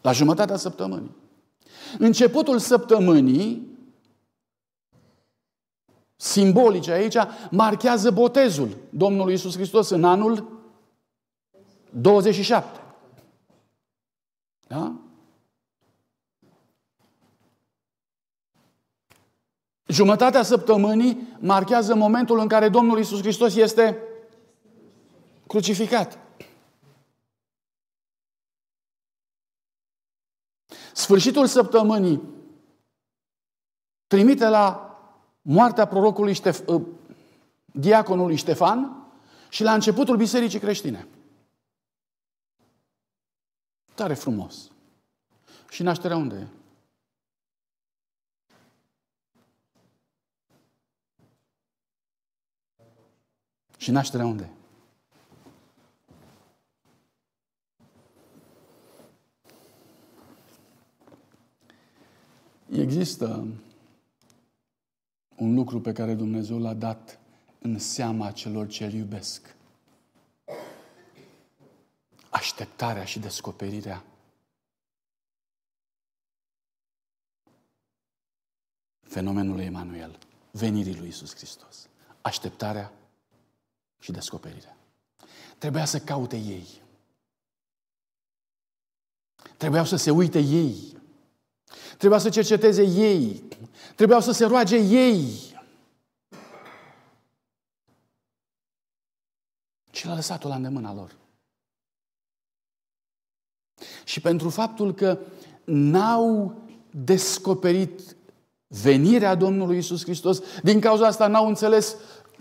La 0.01 0.11
jumătatea 0.11 0.57
săptămânii. 0.57 1.15
Începutul 1.97 2.59
săptămânii, 2.59 3.77
simbolice 6.15 6.91
aici, 6.91 7.15
marchează 7.51 8.11
botezul 8.11 8.77
Domnului 8.89 9.33
Isus 9.33 9.53
Hristos 9.55 9.89
în 9.89 10.03
anul 10.03 10.59
27. 11.89 12.79
Da? 14.67 14.93
Jumătatea 19.85 20.43
săptămânii 20.43 21.27
marchează 21.39 21.95
momentul 21.95 22.39
în 22.39 22.47
care 22.47 22.69
Domnul 22.69 22.99
Isus 22.99 23.19
Hristos 23.19 23.55
este 23.55 23.97
crucificat. 25.49 26.19
Sfârșitul 30.93 31.47
săptămânii 31.47 32.21
trimite 34.07 34.47
la 34.47 34.83
moartea 35.41 35.87
prorocului 35.87 36.35
Ștef- 36.35 36.67
ă, 36.67 36.81
diaconului 37.65 38.35
Ștefan 38.35 39.07
și 39.49 39.63
la 39.63 39.73
începutul 39.73 40.17
bisericii 40.17 40.59
creștine. 40.59 41.07
Tare 43.95 44.13
frumos. 44.13 44.71
Și 45.69 45.83
nașterea 45.83 46.17
unde 46.17 46.35
e? 46.35 46.47
Și 53.77 53.91
nașterea 53.91 54.25
unde 54.25 54.43
e? 54.43 54.58
Există 62.71 63.47
un 65.35 65.53
lucru 65.53 65.81
pe 65.81 65.91
care 65.91 66.13
Dumnezeu 66.13 66.59
l-a 66.59 66.73
dat 66.73 67.19
în 67.59 67.79
seama 67.79 68.31
celor 68.31 68.67
ce 68.67 68.85
îl 68.85 68.93
iubesc. 68.93 69.55
Așteptarea 72.29 73.05
și 73.05 73.19
descoperirea 73.19 74.03
fenomenului 79.01 79.65
Emanuel, 79.65 80.19
venirii 80.51 80.97
lui 80.97 81.07
Isus 81.07 81.35
Hristos. 81.35 81.89
Așteptarea 82.21 82.93
și 83.99 84.11
descoperirea. 84.11 84.77
Trebuia 85.57 85.85
să 85.85 85.99
caute 85.99 86.37
ei. 86.37 86.67
Trebuiau 89.57 89.85
să 89.85 89.95
se 89.95 90.11
uite 90.11 90.39
ei. 90.39 90.98
Trebuiau 91.97 92.21
să 92.21 92.29
cerceteze 92.29 92.83
ei. 92.83 93.43
Trebuiau 93.95 94.21
să 94.21 94.31
se 94.31 94.45
roage 94.45 94.75
ei. 94.77 95.47
Și 99.91 100.05
l-a 100.05 100.13
lăsat-o 100.13 100.47
la 100.47 100.55
îndemâna 100.55 100.93
lor. 100.93 101.15
Și 104.03 104.21
pentru 104.21 104.49
faptul 104.49 104.93
că 104.93 105.19
n-au 105.63 106.61
descoperit 106.91 108.15
venirea 108.67 109.35
Domnului 109.35 109.77
Isus 109.77 110.03
Hristos, 110.03 110.41
din 110.63 110.79
cauza 110.79 111.07
asta 111.07 111.27
n-au 111.27 111.47
înțeles 111.47 111.95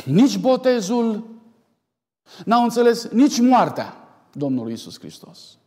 nici 0.04 0.38
botezul, 0.38 1.26
n-au 2.44 2.62
înțeles 2.62 3.08
nici 3.08 3.38
moartea 3.38 4.08
Domnului 4.32 4.72
Isus 4.72 4.98
Hristos. 4.98 5.58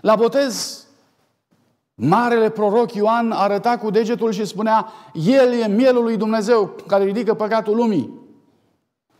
La 0.00 0.16
botez, 0.16 0.83
marele 1.94 2.50
proroc 2.50 2.92
Ioan 2.92 3.30
arăta 3.30 3.78
cu 3.78 3.90
degetul 3.90 4.32
și 4.32 4.44
spunea, 4.44 4.92
El 5.12 5.52
e 5.52 5.66
mielul 5.66 6.02
lui 6.02 6.16
Dumnezeu 6.16 6.74
care 6.86 7.04
ridică 7.04 7.34
păcatul 7.34 7.76
lumii. 7.76 8.22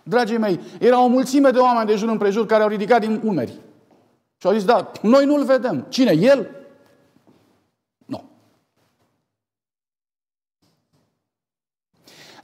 Dragii 0.02 0.38
mei, 0.38 0.60
era 0.80 1.02
o 1.02 1.06
mulțime 1.06 1.50
de 1.50 1.58
oameni 1.58 1.86
de 1.86 1.96
jur 1.96 2.08
împrejur 2.08 2.46
care 2.46 2.62
au 2.62 2.68
ridicat 2.68 3.00
din 3.00 3.20
umeri. 3.24 3.60
Și 4.36 4.46
au 4.46 4.52
zis, 4.52 4.64
da, 4.64 4.90
noi 5.02 5.24
nu-l 5.24 5.44
vedem. 5.44 5.86
Cine? 5.88 6.12
El? 6.12 6.50
Nu. 8.06 8.24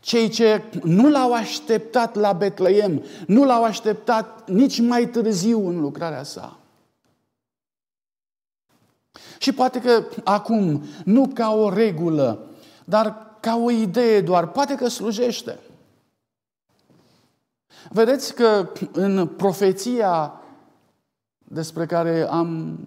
Cei 0.00 0.28
ce 0.28 0.62
nu 0.82 1.10
l-au 1.10 1.32
așteptat 1.32 2.14
la 2.14 2.32
Betleem, 2.32 3.02
nu 3.26 3.44
l-au 3.44 3.64
așteptat 3.64 4.50
nici 4.50 4.80
mai 4.80 5.06
târziu 5.06 5.68
în 5.68 5.80
lucrarea 5.80 6.22
sa. 6.22 6.59
Și 9.40 9.52
poate 9.52 9.80
că 9.80 10.04
acum, 10.24 10.82
nu 11.04 11.30
ca 11.34 11.54
o 11.54 11.72
regulă, 11.72 12.46
dar 12.84 13.36
ca 13.40 13.56
o 13.56 13.70
idee 13.70 14.20
doar, 14.20 14.48
poate 14.48 14.74
că 14.74 14.88
slujește. 14.88 15.58
Vedeți 17.90 18.34
că 18.34 18.68
în 18.92 19.26
profeția 19.26 20.40
despre 21.38 21.86
care 21.86 22.28
am 22.28 22.78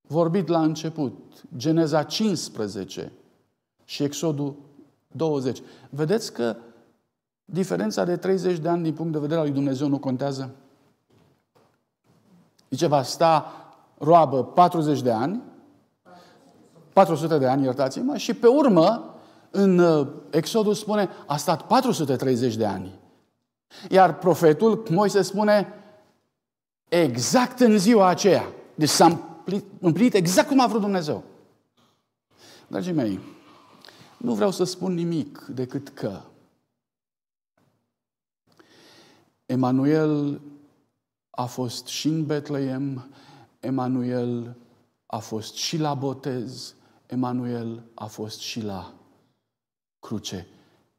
vorbit 0.00 0.48
la 0.48 0.62
început, 0.62 1.42
Geneza 1.56 2.02
15 2.02 3.12
și 3.84 4.02
Exodul 4.02 4.54
20, 5.08 5.62
vedeți 5.90 6.32
că 6.32 6.56
diferența 7.44 8.04
de 8.04 8.16
30 8.16 8.58
de 8.58 8.68
ani 8.68 8.82
din 8.82 8.94
punct 8.94 9.12
de 9.12 9.18
vedere 9.18 9.40
al 9.40 9.46
lui 9.46 9.54
Dumnezeu 9.54 9.88
nu 9.88 9.98
contează? 9.98 10.54
Zice, 12.70 12.86
va 12.86 13.02
sta 13.02 13.54
roabă 14.00 14.44
40 14.44 15.00
de 15.00 15.10
ani, 15.10 15.42
400 16.92 17.38
de 17.38 17.46
ani, 17.46 17.64
iertați-mă, 17.64 18.16
și 18.16 18.34
pe 18.34 18.46
urmă, 18.46 19.14
în 19.50 19.78
uh, 19.78 20.06
Exodul 20.30 20.74
spune, 20.74 21.08
a 21.26 21.36
stat 21.36 21.66
430 21.66 22.56
de 22.56 22.66
ani. 22.66 22.98
Iar 23.90 24.18
profetul 24.18 24.82
Moise 24.90 25.22
spune, 25.22 25.74
exact 26.88 27.60
în 27.60 27.78
ziua 27.78 28.06
aceea. 28.06 28.44
Deci 28.74 28.88
s-a 28.88 29.20
împlinit 29.80 30.14
exact 30.14 30.48
cum 30.48 30.60
a 30.60 30.66
vrut 30.66 30.80
Dumnezeu. 30.80 31.22
Dragii 32.66 32.92
mei, 32.92 33.20
nu 34.16 34.34
vreau 34.34 34.50
să 34.50 34.64
spun 34.64 34.94
nimic 34.94 35.46
decât 35.54 35.88
că 35.88 36.20
Emanuel 39.46 40.40
a 41.30 41.44
fost 41.44 41.86
și 41.86 42.08
în 42.08 42.26
Betleem, 42.26 43.10
Emanuel 43.60 44.56
a 45.06 45.18
fost 45.18 45.54
și 45.54 45.76
la 45.76 45.94
botez, 45.94 46.74
Emanuel 47.06 47.82
a 47.94 48.06
fost 48.06 48.38
și 48.38 48.60
la 48.60 48.94
cruce. 49.98 50.46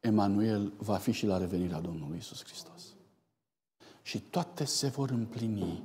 Emanuel 0.00 0.72
va 0.76 0.96
fi 0.96 1.12
și 1.12 1.26
la 1.26 1.38
revenirea 1.38 1.80
Domnului 1.80 2.18
Isus 2.18 2.44
Hristos. 2.44 2.82
Și 4.02 4.20
toate 4.20 4.64
se 4.64 4.88
vor 4.88 5.10
împlini 5.10 5.82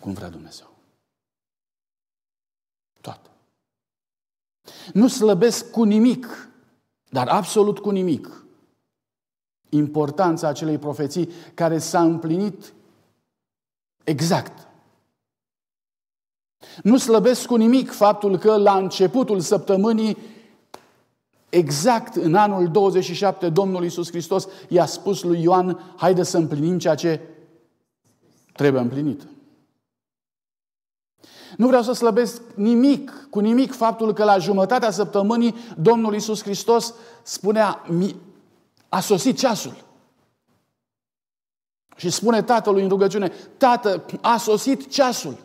cum 0.00 0.12
vrea 0.12 0.28
Dumnezeu. 0.28 0.74
Toate. 3.00 3.30
Nu 4.92 5.08
slăbesc 5.08 5.70
cu 5.70 5.82
nimic, 5.82 6.48
dar 7.10 7.28
absolut 7.28 7.78
cu 7.78 7.90
nimic, 7.90 8.44
importanța 9.68 10.48
acelei 10.48 10.78
profeții 10.78 11.28
care 11.54 11.78
s-a 11.78 12.02
împlinit 12.02 12.74
exact. 14.06 14.68
Nu 16.82 16.98
slăbesc 16.98 17.46
cu 17.46 17.56
nimic 17.56 17.90
faptul 17.90 18.38
că 18.38 18.56
la 18.56 18.76
începutul 18.76 19.40
săptămânii 19.40 20.16
Exact 21.48 22.14
în 22.14 22.34
anul 22.34 22.68
27, 22.68 23.48
Domnul 23.48 23.82
Iisus 23.82 24.08
Hristos 24.08 24.48
i-a 24.68 24.86
spus 24.86 25.22
lui 25.22 25.42
Ioan, 25.42 25.94
haide 25.96 26.22
să 26.22 26.36
împlinim 26.36 26.78
ceea 26.78 26.94
ce 26.94 27.20
trebuie 28.52 28.82
împlinit. 28.82 29.26
Nu 31.56 31.66
vreau 31.66 31.82
să 31.82 31.92
slăbesc 31.92 32.42
nimic, 32.54 33.26
cu 33.30 33.40
nimic, 33.40 33.72
faptul 33.72 34.12
că 34.12 34.24
la 34.24 34.38
jumătatea 34.38 34.90
săptămânii 34.90 35.54
Domnul 35.76 36.12
Iisus 36.12 36.42
Hristos 36.42 36.94
spunea, 37.22 37.82
a 38.88 39.00
sosit 39.00 39.38
ceasul. 39.38 39.84
Și 41.96 42.10
spune 42.10 42.42
tatălui 42.42 42.82
în 42.82 42.88
rugăciune, 42.88 43.32
Tată, 43.56 44.04
a 44.20 44.36
sosit 44.36 44.90
ceasul. 44.90 45.38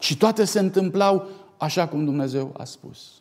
Și 0.00 0.16
toate 0.16 0.44
se 0.44 0.58
întâmplau 0.58 1.28
așa 1.56 1.88
cum 1.88 2.04
Dumnezeu 2.04 2.54
a 2.56 2.64
spus. 2.64 3.12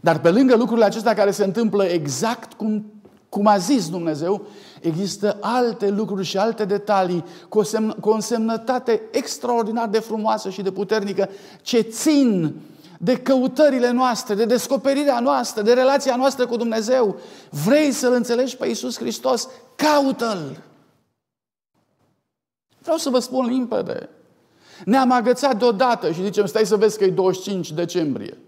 Dar 0.00 0.20
pe 0.20 0.30
lângă 0.30 0.56
lucrurile 0.56 0.86
acestea 0.86 1.14
care 1.14 1.30
se 1.30 1.44
întâmplă 1.44 1.84
exact 1.84 2.52
cum, 2.52 2.92
cum 3.28 3.46
a 3.46 3.58
zis 3.58 3.88
Dumnezeu, 3.90 4.46
există 4.80 5.38
alte 5.40 5.88
lucruri 5.88 6.24
și 6.24 6.38
alte 6.38 6.64
detalii 6.64 7.24
cu 7.48 7.58
o, 7.58 7.62
semn, 7.62 7.90
cu 7.90 8.08
o 8.08 8.14
însemnătate 8.14 9.02
extraordinar 9.12 9.88
de 9.88 9.98
frumoasă 9.98 10.50
și 10.50 10.62
de 10.62 10.72
puternică 10.72 11.28
ce 11.62 11.80
țin 11.80 12.54
de 12.98 13.16
căutările 13.16 13.90
noastre, 13.90 14.34
de 14.34 14.44
descoperirea 14.44 15.20
noastră, 15.20 15.62
de 15.62 15.72
relația 15.72 16.16
noastră 16.16 16.46
cu 16.46 16.56
Dumnezeu. 16.56 17.16
Vrei 17.64 17.92
să-L 17.92 18.12
înțelegi 18.12 18.56
pe 18.56 18.66
Iisus 18.66 18.98
Hristos? 18.98 19.48
Caută-L! 19.76 20.62
Vreau 22.78 22.96
să 22.96 23.10
vă 23.10 23.18
spun 23.18 23.46
limpede. 23.46 24.08
Ne-am 24.84 25.10
agățat 25.10 25.58
deodată 25.58 26.12
și 26.12 26.22
zicem, 26.22 26.46
stai 26.46 26.66
să 26.66 26.76
vezi 26.76 26.98
că 26.98 27.04
e 27.04 27.10
25 27.10 27.72
decembrie. 27.72 28.38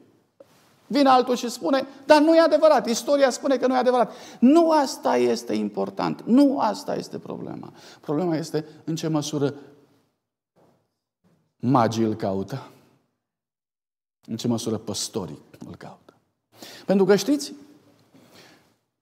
Vine 0.87 1.09
altul 1.09 1.37
și 1.37 1.51
spune, 1.51 1.87
dar 2.05 2.21
nu 2.21 2.35
e 2.35 2.41
adevărat. 2.41 2.87
Istoria 2.87 3.31
spune 3.31 3.57
că 3.57 3.67
nu 3.67 3.75
e 3.75 3.79
adevărat. 3.79 4.13
Nu 4.39 4.71
asta 4.71 5.17
este 5.17 5.55
important. 5.55 6.23
Nu 6.25 6.59
asta 6.59 6.95
este 6.95 7.19
problema. 7.19 7.73
Problema 8.01 8.37
este 8.37 8.65
în 8.85 8.97
ce 8.97 9.09
măsură 9.09 9.55
magii 11.57 12.05
îl 12.05 12.15
caută. 12.15 12.69
În 14.29 14.37
ce 14.37 14.49
măsură 14.49 14.77
păstorii 14.77 15.39
îl 15.67 15.77
caută. 15.77 16.15
Pentru 16.87 17.05
că 17.05 17.17
știți, 17.17 17.53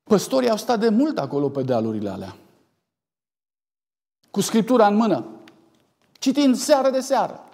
păstorii 0.03 0.51
au 0.51 0.57
stat 0.57 0.81
de 0.81 0.89
mult 0.89 1.19
acolo 1.19 1.49
pe 1.49 1.63
dealurile 1.63 2.09
alea. 2.09 2.37
Cu 4.31 4.41
Scriptura 4.41 4.87
în 4.87 4.95
mână 4.95 5.25
citind 6.19 6.57
seară 6.57 6.91
de 6.91 7.01
seară. 7.01 7.45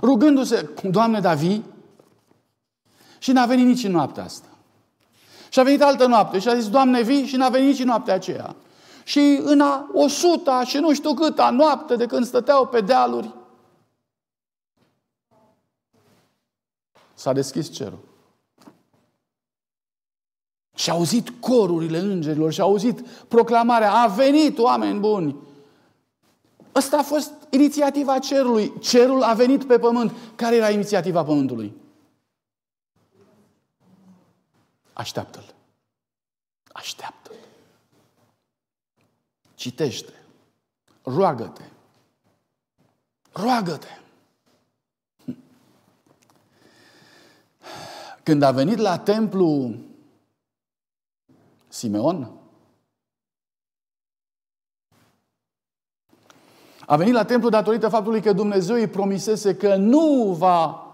Rugându-se, 0.00 0.70
Doamne, 0.90 1.20
David, 1.20 1.62
și 3.18 3.32
n-a 3.32 3.46
venit 3.46 3.66
nici 3.66 3.84
în 3.84 3.90
noaptea 3.90 4.24
asta. 4.24 4.48
Și 5.48 5.60
a 5.60 5.62
venit 5.62 5.82
altă 5.82 6.06
noapte 6.06 6.38
și 6.38 6.48
a 6.48 6.54
zis, 6.54 6.68
Doamne, 6.68 7.02
vii 7.02 7.26
și 7.26 7.36
n-a 7.36 7.48
venit 7.48 7.68
nici 7.68 7.78
în 7.78 7.86
noaptea 7.86 8.14
aceea. 8.14 8.56
Și 9.04 9.40
în 9.42 9.60
a 9.60 9.90
o 9.92 10.08
suta 10.08 10.64
și 10.64 10.78
nu 10.78 10.94
știu 10.94 11.14
câta 11.14 11.50
noapte 11.50 11.96
de 11.96 12.06
când 12.06 12.26
stăteau 12.26 12.66
pe 12.66 12.80
dealuri, 12.80 13.34
s-a 17.16 17.32
deschis 17.32 17.72
cerul. 17.72 17.98
Și 20.74 20.90
a 20.90 20.92
auzit 20.92 21.28
corurile 21.40 21.98
îngerilor 21.98 22.52
și 22.52 22.60
a 22.60 22.64
auzit 22.64 23.00
proclamarea, 23.28 23.92
a 23.92 24.06
venit 24.06 24.58
oameni 24.58 24.98
buni, 24.98 25.36
Ăsta 26.76 26.98
a 26.98 27.02
fost 27.02 27.32
inițiativa 27.50 28.18
cerului. 28.18 28.78
Cerul 28.80 29.22
a 29.22 29.34
venit 29.34 29.64
pe 29.64 29.78
pământ. 29.78 30.12
Care 30.34 30.56
era 30.56 30.70
inițiativa 30.70 31.24
pământului? 31.24 31.72
Așteaptă-l. 34.92 35.54
Așteaptă-l. 36.72 37.34
Citește. 39.54 40.12
Roagă-te. 41.02 41.62
Roagă-te. 43.32 44.00
Când 48.26 48.42
a 48.42 48.50
venit 48.50 48.78
la 48.78 48.98
templu 48.98 49.74
Simeon, 51.68 52.32
a 56.86 56.96
venit 56.96 57.12
la 57.12 57.24
templu 57.24 57.48
datorită 57.48 57.88
faptului 57.88 58.20
că 58.20 58.32
Dumnezeu 58.32 58.76
îi 58.76 58.86
promisese 58.86 59.56
că 59.56 59.76
nu 59.76 60.34
va 60.38 60.86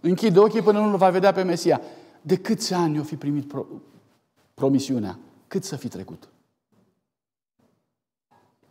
închide 0.00 0.38
ochii 0.38 0.62
până 0.62 0.78
nu 0.78 0.90
îl 0.90 0.96
va 0.96 1.10
vedea 1.10 1.32
pe 1.32 1.42
Mesia. 1.42 1.80
De 2.22 2.36
câți 2.36 2.74
ani 2.74 2.98
o 2.98 3.02
fi 3.02 3.16
primit 3.16 3.48
pro- 3.48 3.66
promisiunea? 4.54 5.18
Cât 5.48 5.64
să 5.64 5.76
fi 5.76 5.88
trecut? 5.88 6.28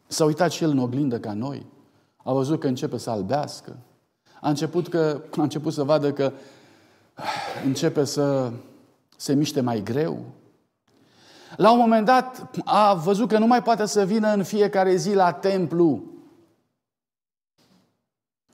S-a 0.07 0.25
uitat 0.25 0.51
și 0.51 0.63
el 0.63 0.69
în 0.69 0.79
oglindă 0.79 1.19
ca 1.19 1.33
noi. 1.33 1.65
A 2.15 2.33
văzut 2.33 2.59
că 2.59 2.67
începe 2.67 2.97
să 2.97 3.09
albească. 3.09 3.77
A 4.41 4.49
început, 4.49 4.87
că, 4.87 5.21
a 5.37 5.41
început 5.41 5.73
să 5.73 5.83
vadă 5.83 6.13
că 6.13 6.33
începe 7.65 8.03
să 8.03 8.51
se 9.17 9.33
miște 9.33 9.61
mai 9.61 9.83
greu. 9.83 10.25
La 11.57 11.71
un 11.71 11.79
moment 11.79 12.05
dat 12.05 12.51
a 12.65 12.93
văzut 12.93 13.27
că 13.27 13.37
nu 13.37 13.47
mai 13.47 13.61
poate 13.61 13.85
să 13.85 14.05
vină 14.05 14.33
în 14.33 14.43
fiecare 14.43 14.95
zi 14.95 15.13
la 15.13 15.31
templu. 15.31 16.03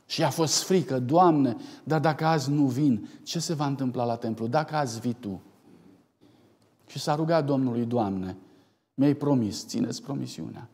Și 0.05 0.23
a 0.23 0.29
fost 0.29 0.63
frică, 0.63 0.99
Doamne, 0.99 1.57
dar 1.83 1.99
dacă 1.99 2.25
azi 2.25 2.51
nu 2.51 2.65
vin, 2.65 3.09
ce 3.23 3.39
se 3.39 3.53
va 3.53 3.65
întâmpla 3.65 4.03
la 4.03 4.15
templu? 4.15 4.47
Dacă 4.47 4.75
azi 4.75 4.99
vii 4.99 5.13
Tu? 5.13 5.41
Și 6.87 6.99
s-a 6.99 7.15
rugat 7.15 7.45
Domnului, 7.45 7.85
Doamne, 7.85 8.37
mi-ai 8.93 9.13
promis, 9.13 9.67
țineți 9.67 10.01
promisiunea. 10.01 10.69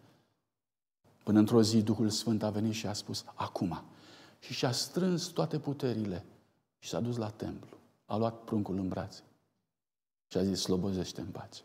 Până 1.23 1.39
într-o 1.39 1.61
zi 1.61 1.81
Duhul 1.81 2.09
Sfânt 2.09 2.43
a 2.43 2.49
venit 2.49 2.73
și 2.73 2.87
a 2.87 2.93
spus, 2.93 3.23
acum. 3.33 3.81
Și 4.39 4.53
și-a 4.53 4.71
strâns 4.71 5.25
toate 5.25 5.59
puterile 5.59 6.25
și 6.79 6.89
s-a 6.89 6.99
dus 6.99 7.17
la 7.17 7.29
templu. 7.29 7.76
A 8.07 8.17
luat 8.17 8.43
pruncul 8.43 8.77
în 8.77 8.87
brațe 8.87 9.21
și 10.27 10.37
a 10.37 10.43
zis, 10.43 10.61
slobozește 10.61 11.21
în 11.21 11.27
pace. 11.27 11.61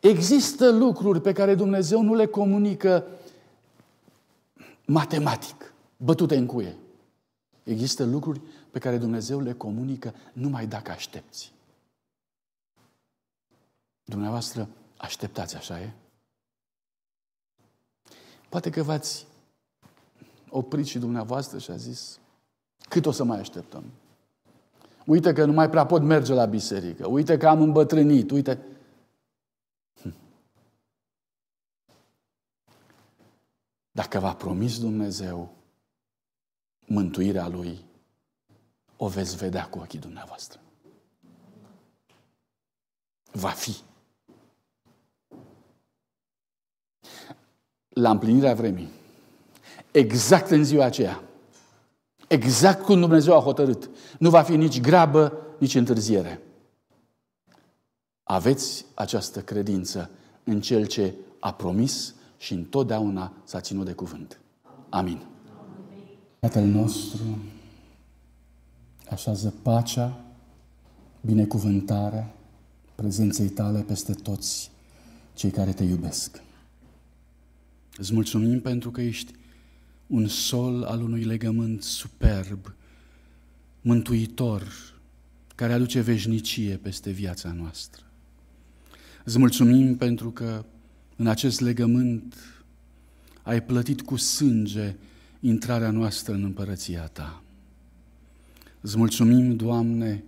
Există 0.00 0.70
lucruri 0.70 1.20
pe 1.20 1.32
care 1.32 1.54
Dumnezeu 1.54 2.02
nu 2.02 2.14
le 2.14 2.26
comunică 2.26 3.06
matematic, 4.86 5.74
bătute 5.96 6.36
în 6.36 6.46
cuie. 6.46 6.76
Există 7.62 8.04
lucruri 8.04 8.40
pe 8.70 8.78
care 8.78 8.98
Dumnezeu 8.98 9.40
le 9.40 9.52
comunică 9.52 10.14
numai 10.32 10.66
dacă 10.66 10.90
aștepți. 10.90 11.52
Dumneavoastră 14.04 14.68
așteptați, 14.96 15.56
așa 15.56 15.80
e? 15.80 15.92
Poate 18.48 18.70
că 18.70 18.82
v-ați 18.82 19.26
oprit 20.48 20.86
și 20.86 20.98
dumneavoastră 20.98 21.58
și 21.58 21.70
a 21.70 21.76
zis, 21.76 22.18
cât 22.88 23.06
o 23.06 23.10
să 23.10 23.24
mai 23.24 23.38
așteptăm? 23.38 23.84
Uite 25.06 25.32
că 25.32 25.44
nu 25.44 25.52
mai 25.52 25.70
prea 25.70 25.86
pot 25.86 26.02
merge 26.02 26.32
la 26.32 26.44
biserică. 26.44 27.06
Uite 27.06 27.36
că 27.36 27.48
am 27.48 27.62
îmbătrânit. 27.62 28.30
Uite. 28.30 28.58
Hm. 30.02 30.14
Dacă 33.90 34.18
v-a 34.18 34.34
promis 34.34 34.80
Dumnezeu 34.80 35.54
mântuirea 36.86 37.48
Lui, 37.48 37.84
o 38.96 39.08
veți 39.08 39.36
vedea 39.36 39.68
cu 39.68 39.78
ochii 39.78 39.98
dumneavoastră. 39.98 40.60
Va 43.32 43.48
fi. 43.48 43.76
La 47.88 48.10
împlinirea 48.10 48.54
vremii, 48.54 48.88
exact 49.90 50.50
în 50.50 50.64
ziua 50.64 50.84
aceea, 50.84 51.22
exact 52.34 52.82
cum 52.84 53.00
Dumnezeu 53.00 53.36
a 53.36 53.42
hotărât, 53.42 53.90
nu 54.18 54.30
va 54.30 54.42
fi 54.42 54.56
nici 54.56 54.80
grabă, 54.80 55.32
nici 55.58 55.74
întârziere. 55.74 56.40
Aveți 58.22 58.84
această 58.94 59.40
credință 59.40 60.10
în 60.44 60.60
Cel 60.60 60.86
ce 60.86 61.14
a 61.40 61.52
promis 61.52 62.14
și 62.38 62.52
întotdeauna 62.52 63.32
s-a 63.44 63.60
ținut 63.60 63.84
de 63.84 63.92
cuvânt. 63.92 64.40
Amin. 64.88 65.26
Tatăl 66.40 66.64
nostru, 66.64 67.18
așează 69.10 69.54
pacea, 69.62 70.20
binecuvântarea, 71.20 72.34
prezenței 72.94 73.48
tale 73.48 73.80
peste 73.80 74.12
toți 74.12 74.70
cei 75.34 75.50
care 75.50 75.72
te 75.72 75.84
iubesc. 75.84 76.42
Îți 77.96 78.14
mulțumim 78.14 78.60
pentru 78.60 78.90
că 78.90 79.00
ești 79.00 79.32
un 80.06 80.26
sol 80.28 80.82
al 80.82 81.02
unui 81.02 81.22
legământ 81.24 81.82
superb, 81.82 82.74
mântuitor, 83.80 84.62
care 85.54 85.72
aduce 85.72 86.00
veșnicie 86.00 86.76
peste 86.76 87.10
viața 87.10 87.52
noastră. 87.52 88.02
Îți 89.24 89.38
mulțumim 89.38 89.96
pentru 89.96 90.30
că 90.30 90.64
în 91.16 91.26
acest 91.26 91.60
legământ 91.60 92.34
ai 93.42 93.62
plătit 93.62 94.02
cu 94.02 94.16
sânge 94.16 94.96
intrarea 95.40 95.90
noastră 95.90 96.34
în 96.34 96.44
împărăția 96.44 97.06
Ta. 97.06 97.42
Îți 98.80 98.96
mulțumim, 98.96 99.56
Doamne, 99.56 100.24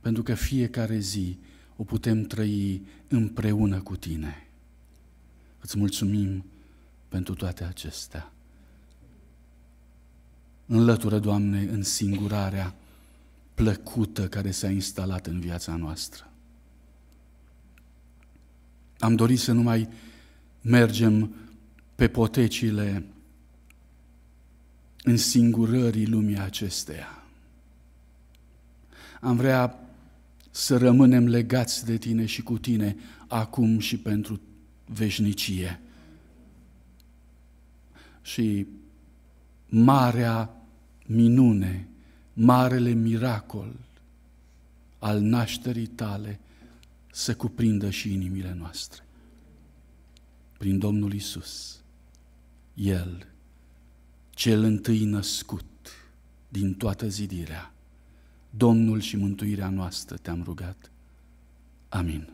pentru 0.00 0.22
că 0.22 0.34
fiecare 0.34 0.98
zi 0.98 1.38
o 1.76 1.84
putem 1.84 2.22
trăi 2.22 2.82
împreună 3.08 3.80
cu 3.80 3.96
Tine. 3.96 4.46
Îți 5.60 5.78
mulțumim 5.78 6.44
pentru 7.08 7.34
toate 7.34 7.64
acestea. 7.64 8.31
Înlătură, 10.74 11.18
Doamne, 11.18 11.68
în 11.72 11.82
singurarea 11.82 12.74
plăcută 13.54 14.28
care 14.28 14.50
s-a 14.50 14.70
instalat 14.70 15.26
în 15.26 15.40
viața 15.40 15.76
noastră. 15.76 16.30
Am 18.98 19.14
dorit 19.14 19.38
să 19.38 19.52
nu 19.52 19.62
mai 19.62 19.88
mergem 20.60 21.34
pe 21.94 22.08
potecile 22.08 23.04
singurării 25.14 26.06
lumii 26.06 26.38
acesteia. 26.38 27.22
Am 29.20 29.36
vrea 29.36 29.78
să 30.50 30.76
rămânem 30.76 31.28
legați 31.28 31.84
de 31.84 31.96
tine 31.96 32.26
și 32.26 32.42
cu 32.42 32.58
tine 32.58 32.96
acum 33.26 33.78
și 33.78 33.98
pentru 33.98 34.40
veșnicie. 34.84 35.80
Și 38.22 38.66
marea 39.68 40.56
minune, 41.14 41.88
marele 42.32 42.90
miracol 42.90 43.74
al 44.98 45.20
nașterii 45.20 45.86
tale 45.86 46.40
să 47.12 47.34
cuprindă 47.34 47.90
și 47.90 48.12
inimile 48.12 48.54
noastre. 48.58 49.02
Prin 50.58 50.78
Domnul 50.78 51.12
Isus, 51.12 51.82
El, 52.74 53.26
cel 54.30 54.62
întâi 54.62 55.04
născut 55.04 55.64
din 56.48 56.74
toată 56.74 57.08
zidirea, 57.08 57.72
Domnul 58.50 59.00
și 59.00 59.16
mântuirea 59.16 59.68
noastră 59.68 60.16
te-am 60.16 60.42
rugat. 60.42 60.90
Amin. 61.88 62.28